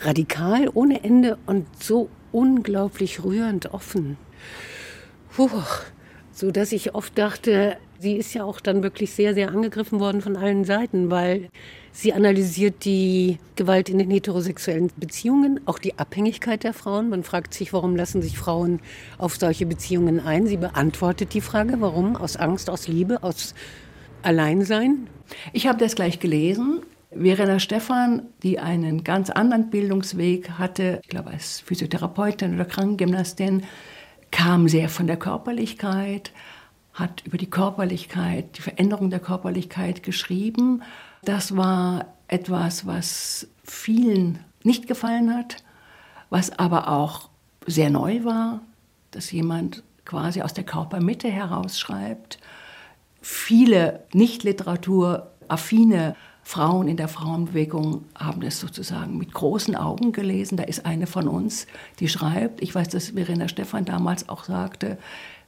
[0.00, 4.16] radikal ohne Ende und so unglaublich rührend offen.
[5.34, 5.50] Puh,
[6.30, 10.20] so dass ich oft dachte, sie ist ja auch dann wirklich sehr, sehr angegriffen worden
[10.20, 11.48] von allen Seiten, weil
[11.94, 17.08] sie analysiert die Gewalt in den heterosexuellen Beziehungen, auch die Abhängigkeit der Frauen.
[17.08, 18.80] Man fragt sich, warum lassen sich Frauen
[19.16, 20.46] auf solche Beziehungen ein?
[20.46, 22.16] Sie beantwortet die Frage, warum?
[22.16, 23.54] Aus Angst, aus Liebe, aus
[24.22, 25.06] Alleinsein?
[25.52, 26.82] Ich habe das gleich gelesen.
[27.12, 33.62] Verena Stephan, die einen ganz anderen Bildungsweg hatte, ich glaube als Physiotherapeutin oder Krankengymnastin,
[34.32, 36.32] kam sehr von der Körperlichkeit,
[36.92, 40.82] hat über die Körperlichkeit, die Veränderung der Körperlichkeit geschrieben.
[41.24, 45.56] Das war etwas, was vielen nicht gefallen hat,
[46.30, 47.28] was aber auch
[47.66, 48.60] sehr neu war,
[49.10, 52.38] dass jemand quasi aus der Körpermitte herausschreibt.
[53.22, 60.58] Viele nicht literaturaffine Frauen in der Frauenbewegung haben das sozusagen mit großen Augen gelesen.
[60.58, 61.66] Da ist eine von uns,
[62.00, 64.98] die schreibt, ich weiß, dass Verena Stephan damals auch sagte,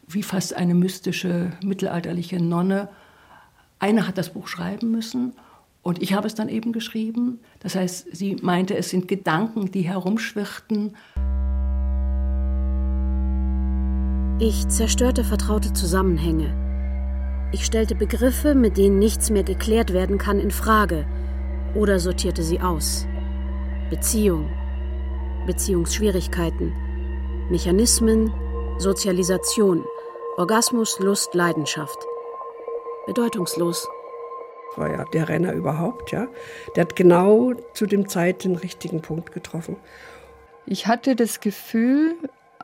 [0.09, 2.89] wie fast eine mystische mittelalterliche Nonne.
[3.79, 5.35] Eine hat das Buch schreiben müssen
[5.87, 7.38] und ich habe es dann eben geschrieben.
[7.61, 10.96] Das heißt, sie meinte, es sind Gedanken, die herumschwirrten.
[14.40, 16.53] Ich zerstörte vertraute Zusammenhänge.
[17.53, 21.07] Ich stellte Begriffe, mit denen nichts mehr geklärt werden kann, in Frage
[21.77, 23.07] oder sortierte sie aus.
[23.88, 24.51] Beziehung,
[25.46, 26.72] Beziehungsschwierigkeiten,
[27.49, 28.33] Mechanismen,
[28.79, 29.85] Sozialisation,
[30.37, 32.05] Orgasmus, Lust, Leidenschaft.
[33.07, 33.87] Bedeutungslos.
[34.77, 36.29] War ja der Renner überhaupt, ja.
[36.75, 39.77] Der hat genau zu dem Zeit den richtigen Punkt getroffen.
[40.67, 42.17] Ich hatte das Gefühl,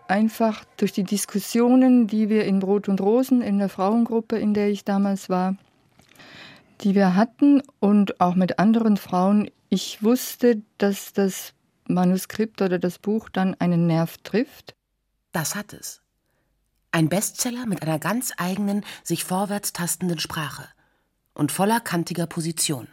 [0.08, 4.68] einfach durch die Diskussionen, die wir in Brot und Rosen, in der Frauengruppe, in der
[4.68, 5.56] ich damals war,
[6.82, 11.54] die wir hatten und auch mit anderen Frauen, ich wusste, dass das
[11.88, 14.74] Manuskript oder das Buch dann einen Nerv trifft.
[15.32, 16.02] Das hat es.
[16.90, 20.68] Ein Bestseller mit einer ganz eigenen, sich vorwärts tastenden Sprache
[21.34, 22.88] und voller kantiger Position.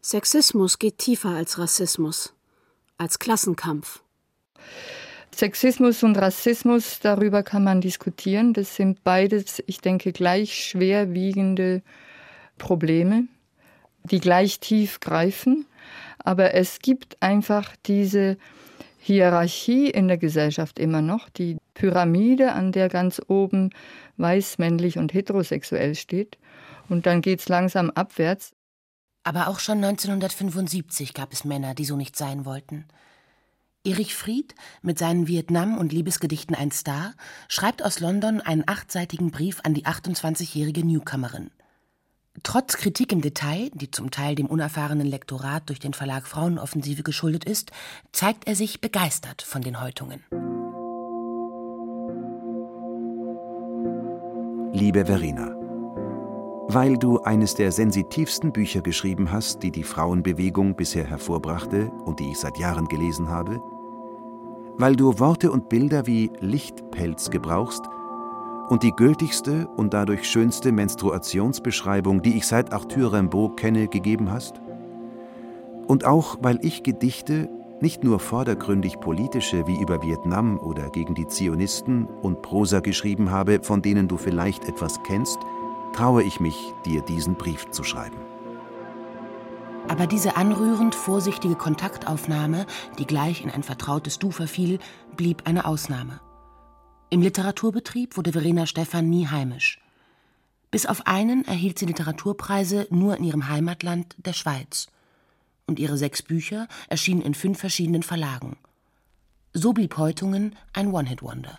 [0.00, 2.34] Sexismus geht tiefer als Rassismus,
[2.98, 4.02] als Klassenkampf.
[5.34, 8.52] Sexismus und Rassismus, darüber kann man diskutieren.
[8.52, 11.82] Das sind beides, ich denke, gleich schwerwiegende
[12.58, 13.28] Probleme,
[14.04, 15.66] die gleich tief greifen.
[16.18, 18.36] Aber es gibt einfach diese
[18.98, 23.70] Hierarchie in der Gesellschaft immer noch, die Pyramide, an der ganz oben
[24.18, 26.38] weiß, männlich und heterosexuell steht.
[26.88, 28.52] Und dann geht es langsam abwärts.
[29.24, 32.86] Aber auch schon 1975 gab es Männer, die so nicht sein wollten.
[33.84, 37.14] Erich Fried, mit seinen Vietnam- und Liebesgedichten ein Star,
[37.48, 41.50] schreibt aus London einen achtseitigen Brief an die 28-jährige Newcomerin.
[42.42, 47.44] Trotz Kritik im Detail, die zum Teil dem unerfahrenen Lektorat durch den Verlag Frauenoffensive geschuldet
[47.44, 47.72] ist,
[48.12, 50.24] zeigt er sich begeistert von den Häutungen.
[54.72, 55.54] Liebe Verena,
[56.68, 62.30] weil du eines der sensitivsten Bücher geschrieben hast, die die Frauenbewegung bisher hervorbrachte und die
[62.30, 63.60] ich seit Jahren gelesen habe,
[64.78, 67.82] weil du Worte und Bilder wie Lichtpelz gebrauchst
[68.68, 74.60] und die gültigste und dadurch schönste Menstruationsbeschreibung, die ich seit Arthur Rimbaud kenne, gegeben hast?
[75.86, 81.26] Und auch, weil ich Gedichte, nicht nur vordergründig politische wie über Vietnam oder gegen die
[81.26, 85.38] Zionisten und Prosa geschrieben habe, von denen du vielleicht etwas kennst,
[85.92, 88.16] traue ich mich, dir diesen Brief zu schreiben.
[89.88, 92.66] Aber diese anrührend vorsichtige Kontaktaufnahme,
[92.98, 94.78] die gleich in ein vertrautes Du verfiel,
[95.16, 96.20] blieb eine Ausnahme.
[97.10, 99.80] Im Literaturbetrieb wurde Verena Stephan nie heimisch.
[100.70, 104.86] Bis auf einen erhielt sie Literaturpreise nur in ihrem Heimatland, der Schweiz.
[105.66, 108.56] Und ihre sechs Bücher erschienen in fünf verschiedenen Verlagen.
[109.52, 111.58] So blieb Heutungen ein One-Hit-Wonder.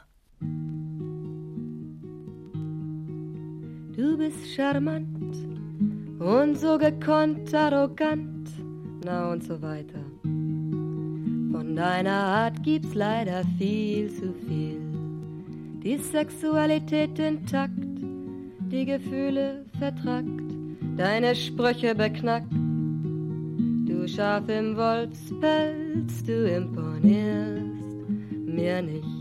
[3.95, 5.37] Du bist charmant
[6.17, 8.49] und so gekonnt arrogant,
[9.05, 9.99] na und so weiter.
[10.23, 14.81] Von deiner Art gibt's leider viel zu viel.
[15.83, 18.01] Die Sexualität intakt,
[18.71, 20.41] die Gefühle vertrackt,
[20.97, 22.51] deine Sprüche beknackt.
[22.51, 27.61] Du Schaf im Wolfspelz, du imponierst
[28.47, 29.12] mir nicht.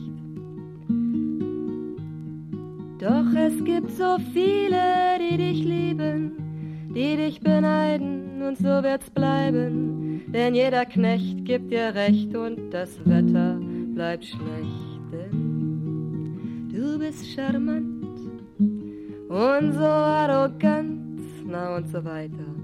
[3.03, 10.23] Doch es gibt so viele, die dich lieben, die dich beneiden und so wird's bleiben.
[10.29, 13.59] Denn jeder Knecht gibt dir Recht und das Wetter
[13.97, 15.01] bleibt schlecht.
[15.11, 18.21] Denn du bist charmant
[19.29, 22.55] und so arrogant, na und so weiter.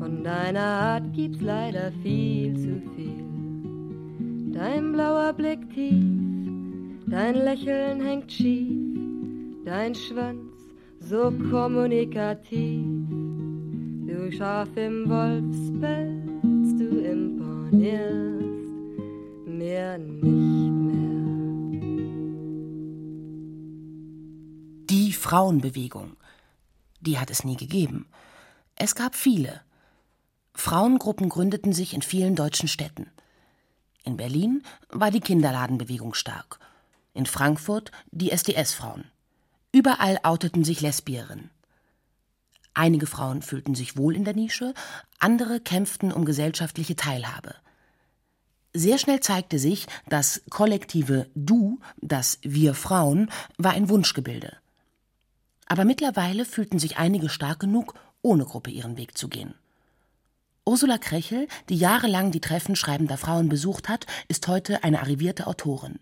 [0.00, 4.52] Von deiner Art gibt's leider viel zu viel.
[4.52, 6.23] Dein blauer Blick tief
[7.14, 10.50] Dein Lächeln hängt schief, dein Schwanz
[10.98, 12.84] so kommunikativ.
[14.08, 18.42] Du Schaf im Wolfspelz, du imponierst
[19.46, 21.04] mir nicht mehr.
[24.90, 26.16] Die Frauenbewegung,
[27.00, 28.06] die hat es nie gegeben.
[28.74, 29.60] Es gab viele.
[30.52, 33.06] Frauengruppen gründeten sich in vielen deutschen Städten.
[34.02, 36.58] In Berlin war die Kinderladenbewegung stark
[37.14, 39.04] in Frankfurt die SDS-Frauen.
[39.72, 41.50] Überall outeten sich Lesbierinnen.
[42.74, 44.74] Einige Frauen fühlten sich wohl in der Nische,
[45.20, 47.54] andere kämpften um gesellschaftliche Teilhabe.
[48.72, 54.56] Sehr schnell zeigte sich, das kollektive Du, das Wir Frauen, war ein Wunschgebilde.
[55.66, 59.54] Aber mittlerweile fühlten sich einige stark genug, ohne Gruppe ihren Weg zu gehen.
[60.66, 66.00] Ursula Krechel, die jahrelang die Treffen schreibender Frauen besucht hat, ist heute eine arrivierte Autorin.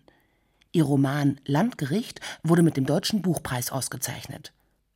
[0.75, 4.53] Ihr Roman Landgericht wurde mit dem Deutschen Buchpreis ausgezeichnet.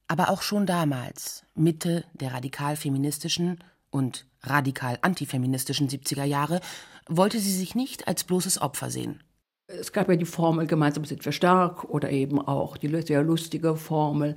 [0.08, 6.62] Aber auch schon damals, Mitte der radikal-feministischen und radikal-antifeministischen 70er Jahre,
[7.08, 9.22] wollte sie sich nicht als bloßes Opfer sehen.
[9.68, 13.76] Es gab ja die Formel, gemeinsam sind wir stark oder eben auch die sehr lustige
[13.76, 14.36] Formel,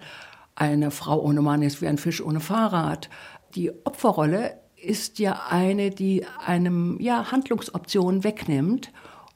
[0.56, 3.08] eine Frau ohne Mann ist wie ein Fisch ohne Fahrrad.
[3.54, 8.92] Die Opferrolle ist ja eine, die einem ja, Handlungsoptionen wegnimmt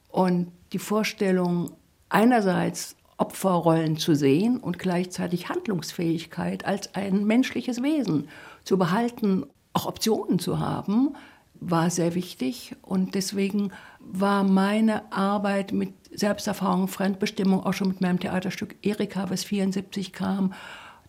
[0.09, 1.71] und die Vorstellung,
[2.15, 8.29] einerseits Opferrollen zu sehen und gleichzeitig Handlungsfähigkeit als ein menschliches Wesen
[8.63, 11.15] zu behalten, auch Optionen zu haben,
[11.59, 12.75] war sehr wichtig.
[12.81, 19.43] Und deswegen war meine Arbeit mit Selbsterfahrung, Fremdbestimmung, auch schon mit meinem Theaterstück Erika, was
[19.43, 20.53] 74 kam,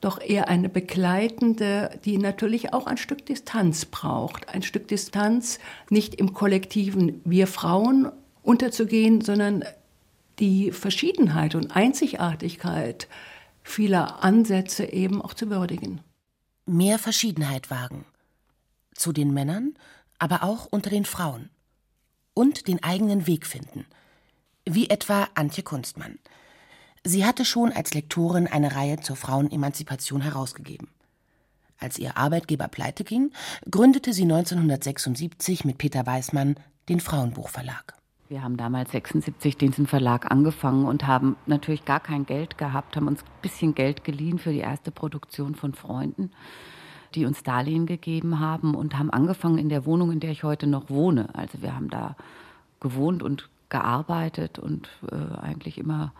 [0.01, 4.53] doch eher eine begleitende, die natürlich auch ein Stück Distanz braucht.
[4.53, 8.11] Ein Stück Distanz nicht im kollektiven Wir Frauen
[8.42, 9.64] unterzugehen, sondern
[10.38, 13.09] die Verschiedenheit und Einzigartigkeit
[13.62, 16.01] vieler Ansätze eben auch zu würdigen.
[16.66, 18.05] Mehr Verschiedenheit wagen.
[18.94, 19.75] Zu den Männern,
[20.18, 21.51] aber auch unter den Frauen.
[22.35, 23.87] Und den eigenen Weg finden.
[24.64, 26.18] Wie etwa Antje Kunstmann.
[27.05, 30.88] Sie hatte schon als Lektorin eine Reihe zur Frauenemanzipation herausgegeben.
[31.79, 33.33] Als ihr Arbeitgeber pleite ging,
[33.70, 36.57] gründete sie 1976 mit Peter Weißmann
[36.88, 37.96] den Frauenbuchverlag.
[38.29, 43.07] Wir haben damals 76 diesen Verlag angefangen und haben natürlich gar kein Geld gehabt, haben
[43.07, 46.33] uns ein bisschen Geld geliehen für die erste Produktion von Freunden,
[47.15, 50.67] die uns Darlehen gegeben haben und haben angefangen in der Wohnung, in der ich heute
[50.67, 51.29] noch wohne.
[51.35, 52.17] Also wir haben da
[52.81, 56.12] gewohnt und gearbeitet und äh, eigentlich immer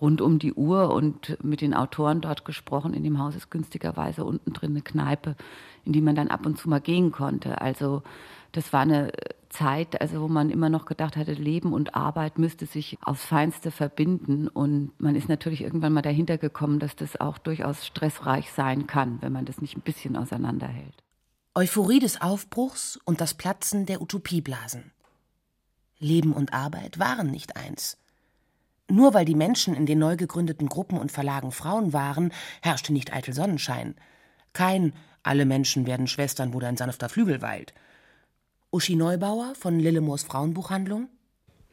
[0.00, 2.94] rund um die Uhr und mit den Autoren dort gesprochen.
[2.94, 5.34] In dem Haus ist günstigerweise unten drin eine Kneipe,
[5.84, 7.60] in die man dann ab und zu mal gehen konnte.
[7.60, 8.02] Also
[8.52, 9.12] das war eine
[9.52, 13.70] Zeit, also wo man immer noch gedacht hatte, Leben und Arbeit müsste sich aufs Feinste
[13.70, 14.48] verbinden.
[14.48, 19.22] Und man ist natürlich irgendwann mal dahinter gekommen, dass das auch durchaus stressreich sein kann,
[19.22, 21.02] wenn man das nicht ein bisschen auseinanderhält.
[21.54, 24.90] Euphorie des Aufbruchs und das Platzen der Utopieblasen.
[25.98, 27.98] Leben und Arbeit waren nicht eins.
[28.88, 33.12] Nur weil die Menschen in den neu gegründeten Gruppen und Verlagen Frauen waren, herrschte nicht
[33.12, 33.94] eitel Sonnenschein.
[34.52, 34.92] Kein
[35.22, 37.72] alle Menschen werden Schwestern, wo dein sanfter Flügel weilt.
[38.74, 41.08] Uschi Neubauer von Lillemors Frauenbuchhandlung.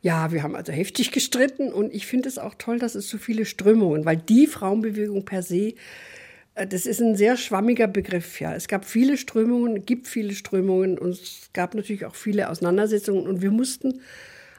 [0.02, 3.18] Ja, wir haben also heftig gestritten und ich finde es auch toll, dass es so
[3.18, 5.76] viele Strömungen, weil die Frauenbewegung per se,
[6.56, 8.41] äh, das ist ein sehr schwammiger Begriff.
[8.41, 13.28] Ja, es gab viele Strömungen, gibt viele Strömungen und es gab natürlich auch viele Auseinandersetzungen
[13.28, 14.02] und wir mussten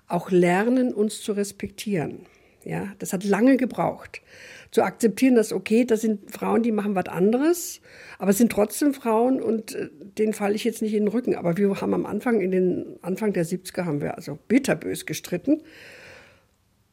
[0.09, 2.27] auch lernen, uns zu respektieren.
[2.65, 4.23] Ja, das hat lange gebraucht.
[4.71, 7.81] Zu akzeptieren, dass okay, das sind Frauen, die machen was anderes,
[8.19, 11.35] aber es sind trotzdem Frauen und äh, denen falle ich jetzt nicht in den Rücken.
[11.35, 15.63] Aber wir haben am Anfang, in den Anfang der 70er, haben wir also bitterbös gestritten,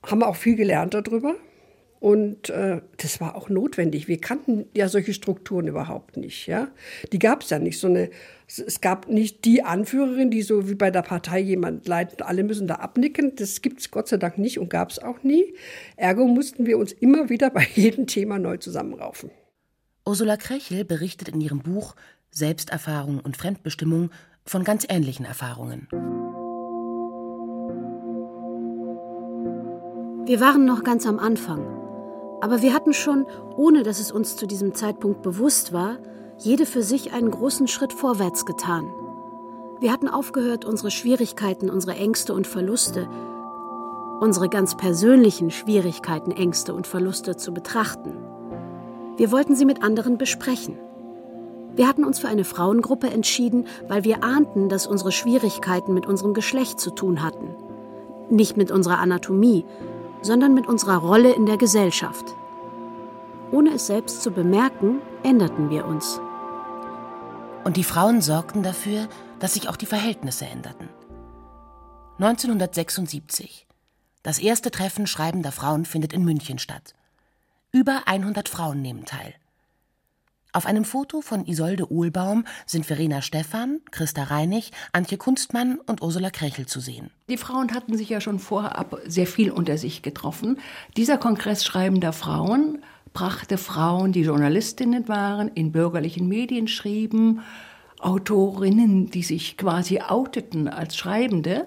[0.03, 1.36] haben auch viel gelernt darüber.
[2.00, 4.08] Und äh, das war auch notwendig.
[4.08, 6.48] Wir kannten ja solche Strukturen überhaupt nicht.
[6.48, 6.68] Ja?
[7.12, 7.80] Die gab es ja nicht.
[7.80, 8.10] So eine,
[8.48, 12.68] es gab nicht die Anführerin, die so wie bei der Partei jemand leitet, alle müssen
[12.68, 13.36] da abnicken.
[13.36, 15.56] Das gibt es Gott sei Dank nicht und gab es auch nie.
[15.95, 19.32] Ergo mussten wir uns immer wieder bei jedem Thema neu zusammenraufen.
[20.06, 21.95] Ursula Krechel berichtet in ihrem Buch
[22.32, 24.12] Selbsterfahrung und Fremdbestimmung
[24.45, 25.88] von ganz ähnlichen Erfahrungen.
[30.28, 31.86] Wir waren noch ganz am Anfang.
[32.39, 33.25] Aber wir hatten schon,
[33.55, 35.97] ohne dass es uns zu diesem Zeitpunkt bewusst war,
[36.38, 38.91] jede für sich einen großen Schritt vorwärts getan.
[39.79, 43.07] Wir hatten aufgehört, unsere Schwierigkeiten, unsere Ängste und Verluste,
[44.19, 48.13] unsere ganz persönlichen Schwierigkeiten, Ängste und Verluste zu betrachten.
[49.17, 50.77] Wir wollten sie mit anderen besprechen.
[51.75, 56.33] Wir hatten uns für eine Frauengruppe entschieden, weil wir ahnten, dass unsere Schwierigkeiten mit unserem
[56.33, 57.55] Geschlecht zu tun hatten.
[58.29, 59.63] Nicht mit unserer Anatomie,
[60.22, 62.36] sondern mit unserer Rolle in der Gesellschaft.
[63.51, 66.20] Ohne es selbst zu bemerken, änderten wir uns.
[67.63, 69.07] Und die Frauen sorgten dafür,
[69.39, 70.89] dass sich auch die Verhältnisse änderten.
[72.20, 73.68] 1976.
[74.24, 76.95] Das erste Treffen schreibender Frauen findet in München statt.
[77.72, 79.34] Über 100 Frauen nehmen teil.
[80.58, 86.32] Auf einem Foto von Isolde Uhlbaum sind Verena Stephan, Christa Reinig, Antje Kunstmann und Ursula
[86.32, 87.12] Krechel zu sehen.
[87.30, 90.58] Die Frauen hatten sich ja schon vorab sehr viel unter sich getroffen.
[90.97, 92.80] Dieser Kongress schreibender Frauen
[93.14, 97.41] brachte Frauen, die Journalistinnen waren, in bürgerlichen Medien schrieben,
[97.99, 101.66] Autorinnen, die sich quasi outeten als Schreibende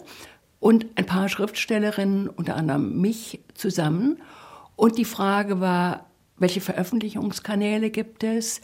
[0.59, 4.21] und ein paar Schriftstellerinnen, unter anderem mich, zusammen.
[4.75, 6.10] Und die Frage war,
[6.41, 8.61] welche Veröffentlichungskanäle gibt es?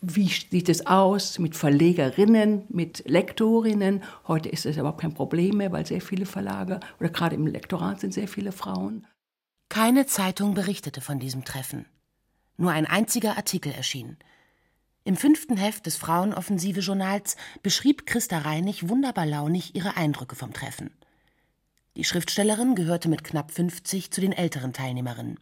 [0.00, 4.02] Wie sieht es aus mit Verlegerinnen, mit Lektorinnen?
[4.26, 8.00] Heute ist das überhaupt kein Problem mehr, weil sehr viele Verlage oder gerade im Lektorat
[8.00, 9.06] sind sehr viele Frauen.
[9.68, 11.86] Keine Zeitung berichtete von diesem Treffen.
[12.56, 14.16] Nur ein einziger Artikel erschien.
[15.04, 20.90] Im fünften Heft des Frauenoffensive Journals beschrieb Christa Reinig wunderbar launig ihre Eindrücke vom Treffen.
[21.96, 25.38] Die Schriftstellerin gehörte mit knapp 50 zu den älteren Teilnehmerinnen.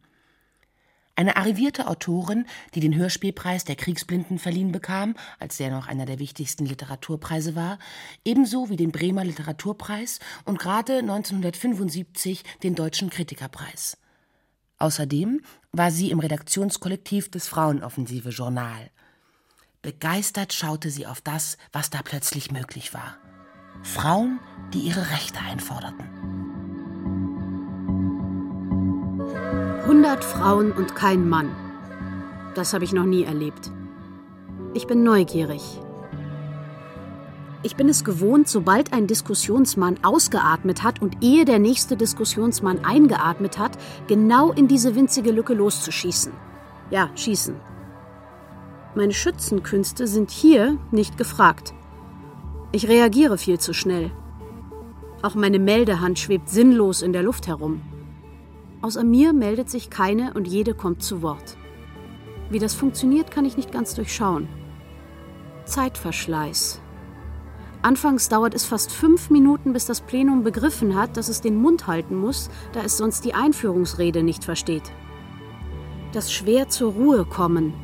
[1.15, 6.19] Eine arrivierte Autorin, die den Hörspielpreis der Kriegsblinden verliehen bekam, als der noch einer der
[6.19, 7.79] wichtigsten Literaturpreise war,
[8.25, 13.99] ebenso wie den Bremer Literaturpreis und gerade 1975 den Deutschen Kritikerpreis.
[14.79, 18.91] Außerdem war sie im Redaktionskollektiv des Frauenoffensive Journal.
[19.83, 23.19] Begeistert schaute sie auf das, was da plötzlich möglich war.
[23.83, 24.41] Frauen,
[24.73, 26.09] die ihre Rechte einforderten.
[29.93, 31.51] 100 Frauen und kein Mann.
[32.55, 33.71] Das habe ich noch nie erlebt.
[34.73, 35.61] Ich bin neugierig.
[37.63, 43.59] Ich bin es gewohnt, sobald ein Diskussionsmann ausgeatmet hat und ehe der nächste Diskussionsmann eingeatmet
[43.59, 43.77] hat,
[44.07, 46.33] genau in diese winzige Lücke loszuschießen.
[46.91, 47.55] Ja, schießen.
[48.95, 51.75] Meine Schützenkünste sind hier nicht gefragt.
[52.73, 54.11] Ich reagiere viel zu schnell.
[55.21, 57.83] Auch meine Meldehand schwebt sinnlos in der Luft herum.
[58.83, 61.57] Außer mir meldet sich keine und jede kommt zu Wort.
[62.51, 64.49] Wie das funktioniert, kann ich nicht ganz durchschauen.
[65.65, 66.81] Zeitverschleiß.
[67.81, 71.87] Anfangs dauert es fast fünf Minuten, bis das Plenum begriffen hat, dass es den Mund
[71.87, 74.93] halten muss, da es sonst die Einführungsrede nicht versteht.
[76.13, 77.75] Das schwer zur Ruhe kommen,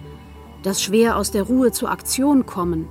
[0.62, 2.88] das schwer aus der Ruhe zur Aktion kommen.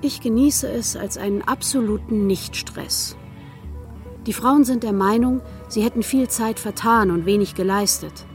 [0.00, 3.16] Ich genieße es als einen absoluten Nichtstress.
[4.26, 5.40] Die Frauen sind der Meinung,
[5.72, 8.26] sie hätten viel Zeit vertan und wenig geleistet.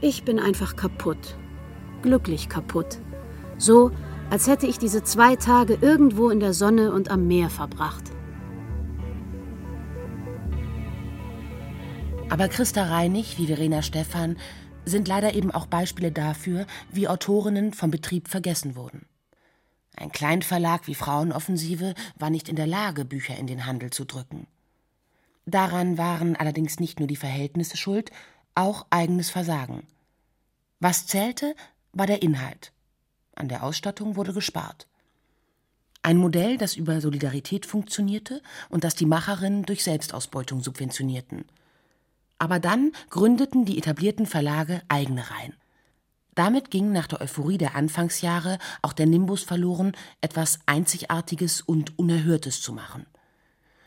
[0.00, 1.36] Ich bin einfach kaputt,
[2.00, 2.98] glücklich kaputt.
[3.58, 3.90] So,
[4.30, 8.04] als hätte ich diese zwei Tage irgendwo in der Sonne und am Meer verbracht.
[12.30, 14.38] Aber Christa Reinig wie Verena Stephan
[14.86, 19.04] sind leider eben auch Beispiele dafür, wie Autorinnen vom Betrieb vergessen wurden.
[19.96, 24.46] Ein Kleinverlag wie Frauenoffensive war nicht in der Lage, Bücher in den Handel zu drücken.
[25.46, 28.10] Daran waren allerdings nicht nur die Verhältnisse schuld,
[28.54, 29.86] auch eigenes Versagen.
[30.80, 31.54] Was zählte,
[31.92, 32.72] war der Inhalt.
[33.34, 34.86] An der Ausstattung wurde gespart.
[36.02, 41.44] Ein Modell, das über Solidarität funktionierte und das die Macherinnen durch Selbstausbeutung subventionierten.
[42.38, 45.54] Aber dann gründeten die etablierten Verlage eigene Reihen.
[46.34, 52.62] Damit ging nach der Euphorie der Anfangsjahre auch der Nimbus verloren, etwas Einzigartiges und Unerhörtes
[52.62, 53.04] zu machen.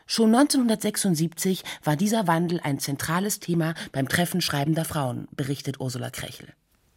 [0.06, 6.48] Schon 1976 war dieser Wandel ein zentrales Thema beim Treffen schreibender Frauen, berichtet Ursula Krechel.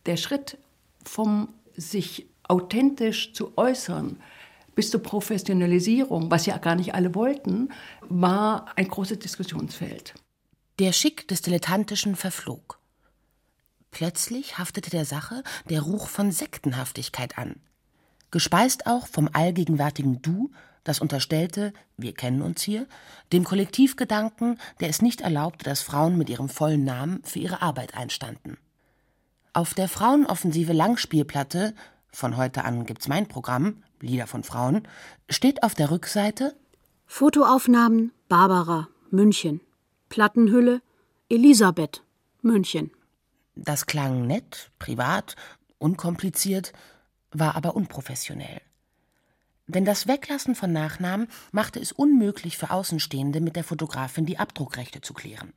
[0.06, 0.58] Der Schritt
[1.04, 4.18] vom sich authentisch zu äußern
[4.76, 7.70] bis zur Professionalisierung, was ja gar nicht alle wollten,
[8.02, 10.14] war ein großes Diskussionsfeld.
[10.80, 12.80] Der Schick des Dilettantischen verflog.
[13.90, 17.56] Plötzlich haftete der Sache der Ruch von Sektenhaftigkeit an.
[18.30, 20.52] Gespeist auch vom allgegenwärtigen Du,
[20.88, 22.88] das unterstellte, wir kennen uns hier,
[23.34, 27.96] dem Kollektivgedanken, der es nicht erlaubte, dass Frauen mit ihrem vollen Namen für ihre Arbeit
[27.96, 28.58] einstanden.
[29.54, 31.74] Auf der Frauenoffensive Langspielplatte,
[32.12, 34.88] von heute an gibt's mein Programm, Lieder von Frauen,
[35.30, 36.56] steht auf der Rückseite
[37.08, 39.62] Fotoaufnahmen Barbara, München.
[40.10, 40.82] Plattenhülle
[41.30, 42.04] Elisabeth,
[42.42, 42.92] München.
[43.56, 45.36] Das klang nett, privat,
[45.80, 46.74] unkompliziert,
[47.32, 48.62] war aber unprofessionell.
[49.68, 55.02] Denn das Weglassen von Nachnamen machte es unmöglich für Außenstehende, mit der Fotografin die Abdruckrechte
[55.02, 55.54] zu klären.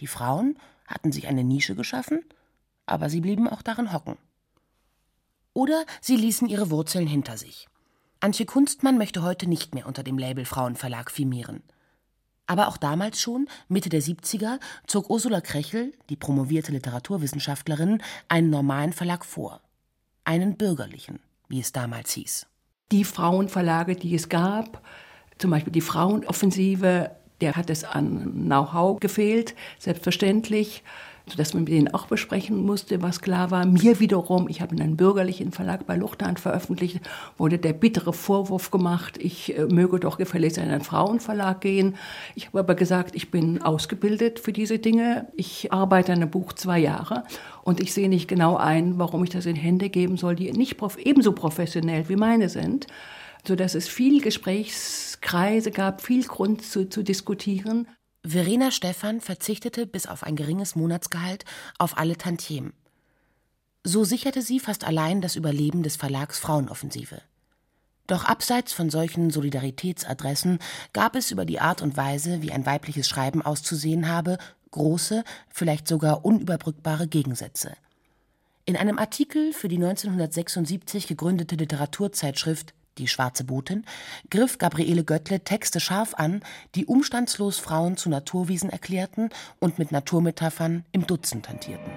[0.00, 2.24] Die Frauen hatten sich eine Nische geschaffen,
[2.86, 4.16] aber sie blieben auch darin hocken.
[5.52, 7.68] Oder sie ließen ihre Wurzeln hinter sich.
[8.20, 11.62] Antje Kunstmann möchte heute nicht mehr unter dem Label Frauenverlag firmieren.
[12.46, 18.92] Aber auch damals schon, Mitte der 70er, zog Ursula Krechel, die promovierte Literaturwissenschaftlerin, einen normalen
[18.92, 19.60] Verlag vor.
[20.24, 22.49] Einen bürgerlichen, wie es damals hieß.
[22.92, 24.82] Die Frauenverlage, die es gab,
[25.38, 27.10] zum Beispiel die Frauenoffensive,
[27.40, 30.82] der hat es an Know-how gefehlt, selbstverständlich
[31.26, 33.66] sodass man mit denen auch besprechen musste, was klar war.
[33.66, 37.00] Mir wiederum, ich habe in einem bürgerlichen Verlag bei Luchthand veröffentlicht,
[37.38, 41.96] wurde der bittere Vorwurf gemacht, ich äh, möge doch gefälligst in einen Frauenverlag gehen.
[42.34, 45.28] Ich habe aber gesagt, ich bin ausgebildet für diese Dinge.
[45.36, 47.24] Ich arbeite an einem Buch zwei Jahre
[47.62, 50.76] und ich sehe nicht genau ein, warum ich das in Hände geben soll, die nicht
[50.76, 52.86] prof ebenso professionell wie meine sind
[53.46, 57.86] sodass es viel Gesprächskreise gab, viel Grund zu, zu diskutieren.
[58.22, 61.44] Verena Stephan verzichtete bis auf ein geringes Monatsgehalt
[61.78, 62.74] auf alle Tantiemen.
[63.82, 67.22] So sicherte sie fast allein das Überleben des Verlags Frauenoffensive.
[68.06, 70.58] Doch abseits von solchen Solidaritätsadressen
[70.92, 74.36] gab es über die Art und Weise, wie ein weibliches Schreiben auszusehen habe,
[74.72, 77.74] große, vielleicht sogar unüberbrückbare Gegensätze.
[78.66, 83.84] In einem Artikel für die 1976 gegründete Literaturzeitschrift die schwarze Botin,
[84.30, 86.42] griff Gabriele Göttle Texte scharf an,
[86.74, 91.90] die umstandslos Frauen zu Naturwesen erklärten und mit Naturmetaphern im Dutzend hantierten.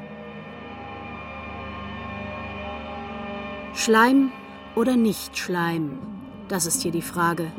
[3.76, 4.32] Schleim
[4.76, 6.00] oder nicht Schleim?
[6.48, 7.52] Das ist hier die Frage.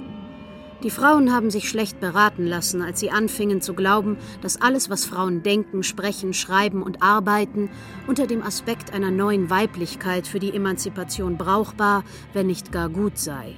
[0.85, 5.07] Die Frauen haben sich schlecht beraten lassen, als sie anfingen zu glauben, dass alles, was
[5.07, 7.71] Frauen denken, sprechen, schreiben und arbeiten,
[8.07, 12.05] unter dem Aspekt einer neuen Weiblichkeit für die Emanzipation brauchbar,
[12.35, 13.55] wenn nicht gar gut sei.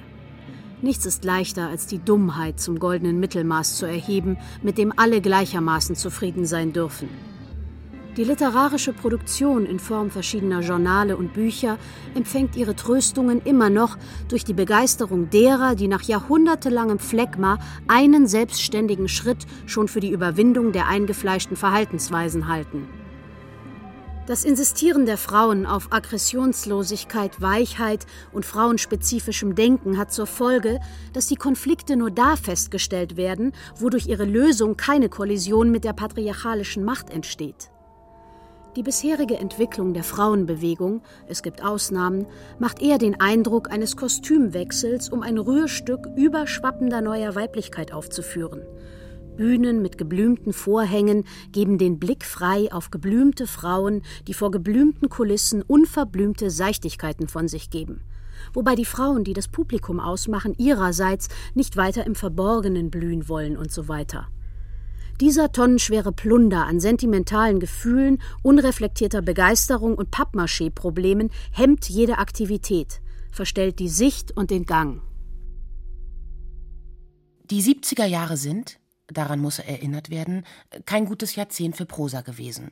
[0.81, 5.97] Nichts ist leichter, als die Dummheit zum goldenen Mittelmaß zu erheben, mit dem alle gleichermaßen
[5.97, 7.09] zufrieden sein dürfen.
[8.17, 11.77] Die literarische Produktion in Form verschiedener Journale und Bücher
[12.15, 13.95] empfängt ihre Tröstungen immer noch
[14.27, 20.71] durch die Begeisterung derer, die nach jahrhundertelangem Phlegma einen selbstständigen Schritt schon für die Überwindung
[20.71, 22.87] der eingefleischten Verhaltensweisen halten.
[24.25, 30.79] Das Insistieren der Frauen auf Aggressionslosigkeit, Weichheit und frauenspezifischem Denken hat zur Folge,
[31.13, 35.93] dass die Konflikte nur da festgestellt werden, wo durch ihre Lösung keine Kollision mit der
[35.93, 37.69] patriarchalischen Macht entsteht.
[38.77, 42.27] Die bisherige Entwicklung der Frauenbewegung, es gibt Ausnahmen,
[42.59, 48.61] macht eher den Eindruck eines Kostümwechsels, um ein Rührstück überschwappender neuer Weiblichkeit aufzuführen.
[49.35, 55.63] Bühnen mit geblümten Vorhängen geben den Blick frei auf geblümte Frauen, die vor geblümten Kulissen
[55.63, 58.01] unverblümte Seichtigkeiten von sich geben.
[58.53, 63.71] Wobei die Frauen, die das Publikum ausmachen, ihrerseits nicht weiter im Verborgenen blühen wollen und
[63.71, 64.27] so weiter.
[65.19, 73.01] Dieser tonnenschwere Plunder an sentimentalen Gefühlen, unreflektierter Begeisterung und Pappmaché-Problemen hemmt jede Aktivität,
[73.31, 75.01] verstellt die Sicht und den Gang.
[77.49, 80.45] Die 70er Jahre sind, daran muss erinnert werden,
[80.85, 82.71] kein gutes Jahrzehnt für Prosa gewesen.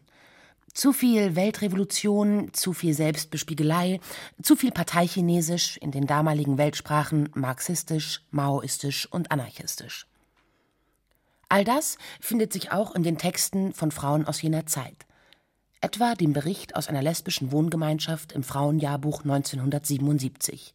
[0.71, 3.99] Zu viel Weltrevolution, zu viel Selbstbespiegelei,
[4.43, 10.05] zu viel Parteichinesisch in den damaligen Weltsprachen marxistisch, maoistisch und anarchistisch.
[11.49, 15.05] All das findet sich auch in den Texten von Frauen aus jener Zeit.
[15.81, 20.73] Etwa dem Bericht aus einer lesbischen Wohngemeinschaft im Frauenjahrbuch 1977.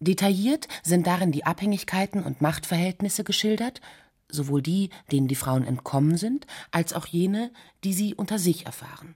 [0.00, 3.80] Detailliert sind darin die Abhängigkeiten und Machtverhältnisse geschildert,
[4.28, 7.52] sowohl die, denen die Frauen entkommen sind, als auch jene,
[7.84, 9.14] die sie unter sich erfahren.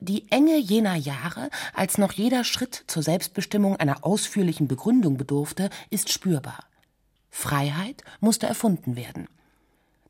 [0.00, 6.12] Die Enge jener Jahre, als noch jeder Schritt zur Selbstbestimmung einer ausführlichen Begründung bedurfte, ist
[6.12, 6.64] spürbar.
[7.30, 9.26] Freiheit musste erfunden werden.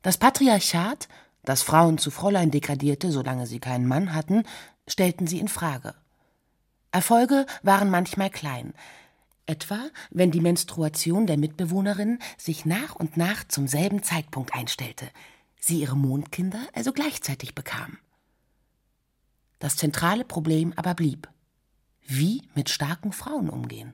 [0.01, 1.07] Das Patriarchat,
[1.43, 4.43] das Frauen zu Fräulein degradierte, solange sie keinen Mann hatten,
[4.87, 5.93] stellten sie in Frage.
[6.91, 8.73] Erfolge waren manchmal klein,
[9.45, 9.79] etwa
[10.09, 15.09] wenn die Menstruation der Mitbewohnerin sich nach und nach zum selben Zeitpunkt einstellte,
[15.59, 17.97] sie ihre Mondkinder also gleichzeitig bekam.
[19.59, 21.27] Das zentrale Problem aber blieb.
[22.07, 23.93] Wie mit starken Frauen umgehen.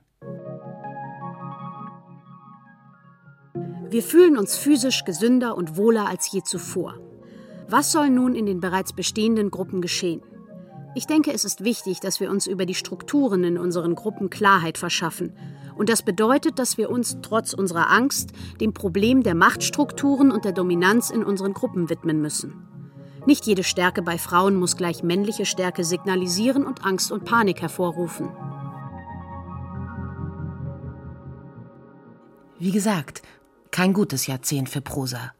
[3.88, 6.94] Wir fühlen uns physisch gesünder und wohler als je zuvor.
[7.68, 10.22] Was soll nun in den bereits bestehenden Gruppen geschehen?
[10.96, 14.78] Ich denke, es ist wichtig, dass wir uns über die Strukturen in unseren Gruppen Klarheit
[14.78, 15.34] verschaffen.
[15.76, 18.30] Und das bedeutet, dass wir uns trotz unserer Angst
[18.60, 22.66] dem Problem der Machtstrukturen und der Dominanz in unseren Gruppen widmen müssen.
[23.26, 28.30] Nicht jede Stärke bei Frauen muss gleich männliche Stärke signalisieren und Angst und Panik hervorrufen.
[32.58, 33.20] Wie gesagt,
[33.70, 35.32] kein gutes Jahrzehnt für Prosa.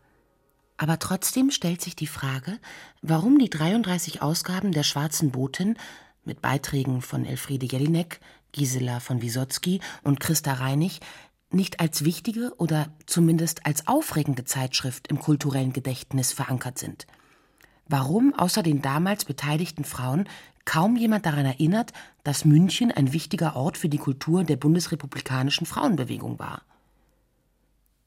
[0.76, 2.58] Aber trotzdem stellt sich die Frage,
[3.02, 5.76] warum die 33 Ausgaben der Schwarzen Botin
[6.24, 8.20] mit Beiträgen von Elfriede Jelinek,
[8.52, 11.00] Gisela von Wisotzki und Christa Reinig
[11.50, 17.06] nicht als wichtige oder zumindest als aufregende Zeitschrift im kulturellen Gedächtnis verankert sind.
[17.88, 20.28] Warum außer den damals beteiligten Frauen
[20.64, 21.92] kaum jemand daran erinnert,
[22.24, 26.62] dass München ein wichtiger Ort für die Kultur der bundesrepublikanischen Frauenbewegung war.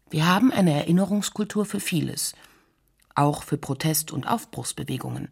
[0.10, 2.34] Wir haben eine Erinnerungskultur für vieles,
[3.14, 5.30] auch für Protest- und Aufbruchsbewegungen.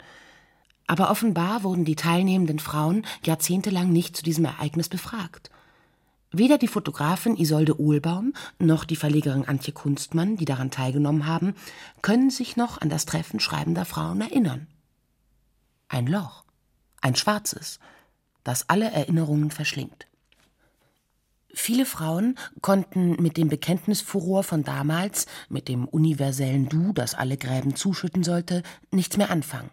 [0.85, 5.49] Aber offenbar wurden die teilnehmenden Frauen jahrzehntelang nicht zu diesem Ereignis befragt.
[6.31, 11.55] Weder die Fotografin Isolde Ohlbaum noch die Verlegerin Antje Kunstmann, die daran teilgenommen haben,
[12.01, 14.67] können sich noch an das Treffen schreibender Frauen erinnern.
[15.87, 16.43] Ein Loch,
[17.01, 17.79] ein schwarzes,
[18.43, 20.07] das alle Erinnerungen verschlingt.
[21.53, 27.75] Viele Frauen konnten mit dem Bekenntnisfuror von damals, mit dem universellen Du, das alle Gräben
[27.75, 29.71] zuschütten sollte, nichts mehr anfangen.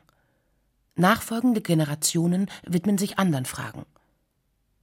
[0.96, 3.84] Nachfolgende Generationen widmen sich anderen Fragen.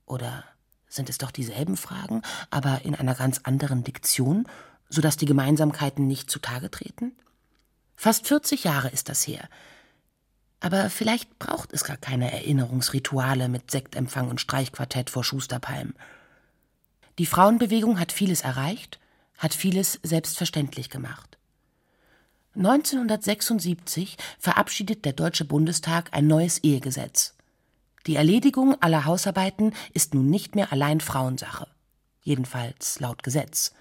[0.06, 0.44] Oder
[0.88, 4.46] sind es doch dieselben Fragen, aber in einer ganz anderen Diktion,
[4.90, 7.14] so dass die Gemeinsamkeiten nicht zutage treten?
[7.96, 9.48] Fast 40 Jahre ist das her.
[10.60, 15.94] Aber vielleicht braucht es gar keine Erinnerungsrituale mit Sektempfang und Streichquartett vor Schusterpalm.
[17.22, 19.00] Die Frauenbewegung hat vieles erreicht,
[19.38, 21.38] hat vieles selbstverständlich gemacht.
[22.56, 27.36] 1976 verabschiedet der Deutsche Bundestag ein neues Ehegesetz.
[28.08, 31.68] Die Erledigung aller Hausarbeiten ist nun nicht mehr allein Frauensache.
[32.24, 33.72] Jedenfalls laut Gesetz.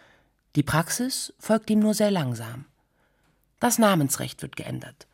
[0.55, 2.67] Die Praxis folgt ihm nur sehr langsam.
[3.59, 5.07] Das Namensrecht wird geändert.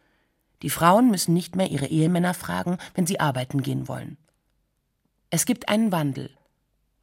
[0.62, 4.16] Die Frauen müssen nicht mehr ihre Ehemänner fragen, wenn sie arbeiten gehen wollen.
[5.30, 6.35] Es gibt einen Wandel,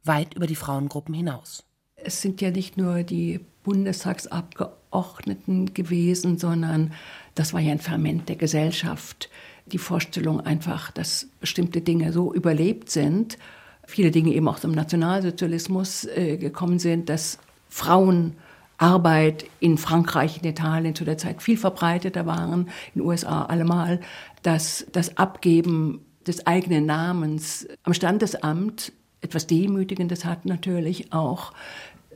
[0.04, 1.64] weit über die Frauengruppen hinaus.
[1.96, 6.92] Es sind ja nicht nur die Bundestagsabgeordneten gewesen, sondern
[7.34, 9.30] das war ja ein Ferment der Gesellschaft
[9.66, 13.38] die Vorstellung einfach, dass bestimmte Dinge so überlebt sind,
[13.86, 17.38] viele Dinge eben auch zum Nationalsozialismus äh, gekommen sind, dass
[17.68, 24.00] Frauenarbeit in Frankreich, in Italien zu der Zeit viel verbreiteter waren, in den USA allemal,
[24.42, 28.92] dass das Abgeben des eigenen Namens am Standesamt
[29.24, 31.52] etwas Demütigendes hat natürlich auch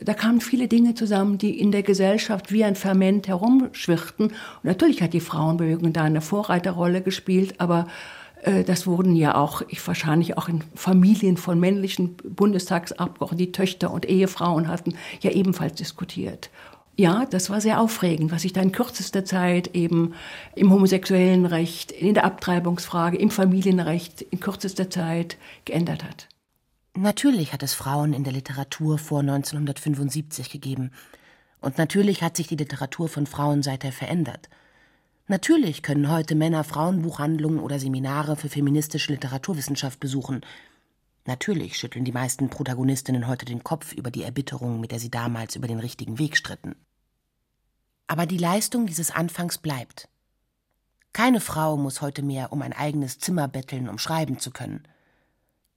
[0.01, 4.27] da kamen viele Dinge zusammen, die in der Gesellschaft wie ein Ferment herumschwirrten.
[4.29, 7.87] Und natürlich hat die Frauenbewegung da eine Vorreiterrolle gespielt, aber
[8.43, 13.93] äh, das wurden ja auch, ich wahrscheinlich auch in Familien von männlichen Bundestagsabgeordneten, die Töchter
[13.93, 16.51] und Ehefrauen hatten, ja ebenfalls diskutiert.
[16.97, 20.15] Ja, das war sehr aufregend, was sich da in kürzester Zeit eben
[20.57, 26.29] im homosexuellen Recht, in der Abtreibungsfrage, im Familienrecht in kürzester Zeit geändert hat.
[27.01, 30.91] Natürlich hat es Frauen in der Literatur vor 1975 gegeben.
[31.61, 34.49] Und natürlich hat sich die Literatur von Frauen seither verändert.
[35.29, 40.41] Natürlich können heute Männer Frauenbuchhandlungen oder Seminare für feministische Literaturwissenschaft besuchen.
[41.25, 45.55] Natürlich schütteln die meisten Protagonistinnen heute den Kopf über die Erbitterung, mit der sie damals
[45.55, 46.75] über den richtigen Weg stritten.
[48.09, 50.09] Aber die Leistung dieses Anfangs bleibt.
[51.13, 54.83] Keine Frau muss heute mehr um ein eigenes Zimmer betteln, um schreiben zu können.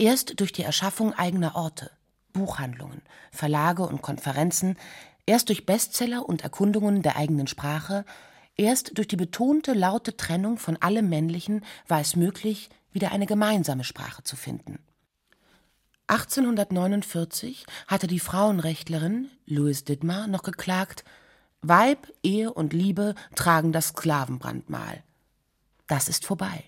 [0.02, 1.91] Erst durch die Erschaffung eigener Orte,
[2.34, 4.76] Buchhandlungen, Verlage und Konferenzen,
[5.28, 8.04] erst durch Bestseller und Erkundungen der eigenen Sprache,
[8.56, 13.84] erst durch die betonte laute Trennung von allem Männlichen war es möglich, wieder eine gemeinsame
[13.84, 14.80] Sprache zu finden.
[16.08, 21.04] 1849 hatte die Frauenrechtlerin Louise Dittmar noch geklagt,
[21.62, 25.04] Weib, Ehe und Liebe tragen das Sklavenbrandmal.
[25.86, 26.64] Das ist vorbei.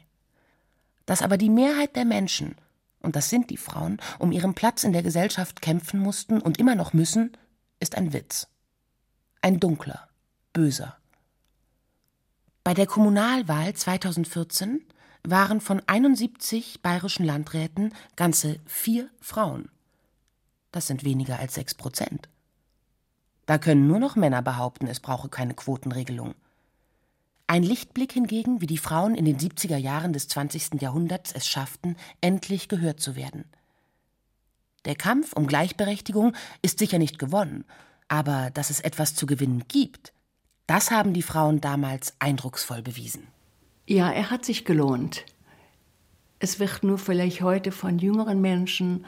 [1.07, 2.57] Dass aber die Mehrheit der Menschen
[3.03, 6.73] und das sind die Frauen, um ihren Platz in der Gesellschaft kämpfen mussten und immer
[6.75, 7.37] noch müssen,
[7.79, 8.47] ist ein Witz.
[9.41, 10.07] ein dunkler,
[10.53, 10.97] böser.
[12.63, 14.81] Bei der Kommunalwahl 2014
[15.23, 19.69] waren von 71 bayerischen Landräten ganze vier Frauen.
[20.71, 22.29] Das sind weniger als sechs Prozent.
[23.45, 26.35] Da können nur noch Männer behaupten, es brauche keine Quotenregelung.
[27.53, 30.81] Ein Lichtblick hingegen, wie die Frauen in den 70er Jahren des 20.
[30.81, 33.45] Jahrhunderts es schafften, endlich gehört zu werden.
[34.85, 37.63] Der Kampf um Gleichberechtigung ist sicher nicht gewonnen,
[38.07, 40.13] aber dass es etwas zu gewinnen gibt,
[40.65, 43.27] das haben die Frauen damals eindrucksvoll bewiesen.
[43.85, 45.23] Ja, er hat sich gelohnt.
[46.39, 49.05] Es wird nur vielleicht heute von jüngeren Menschen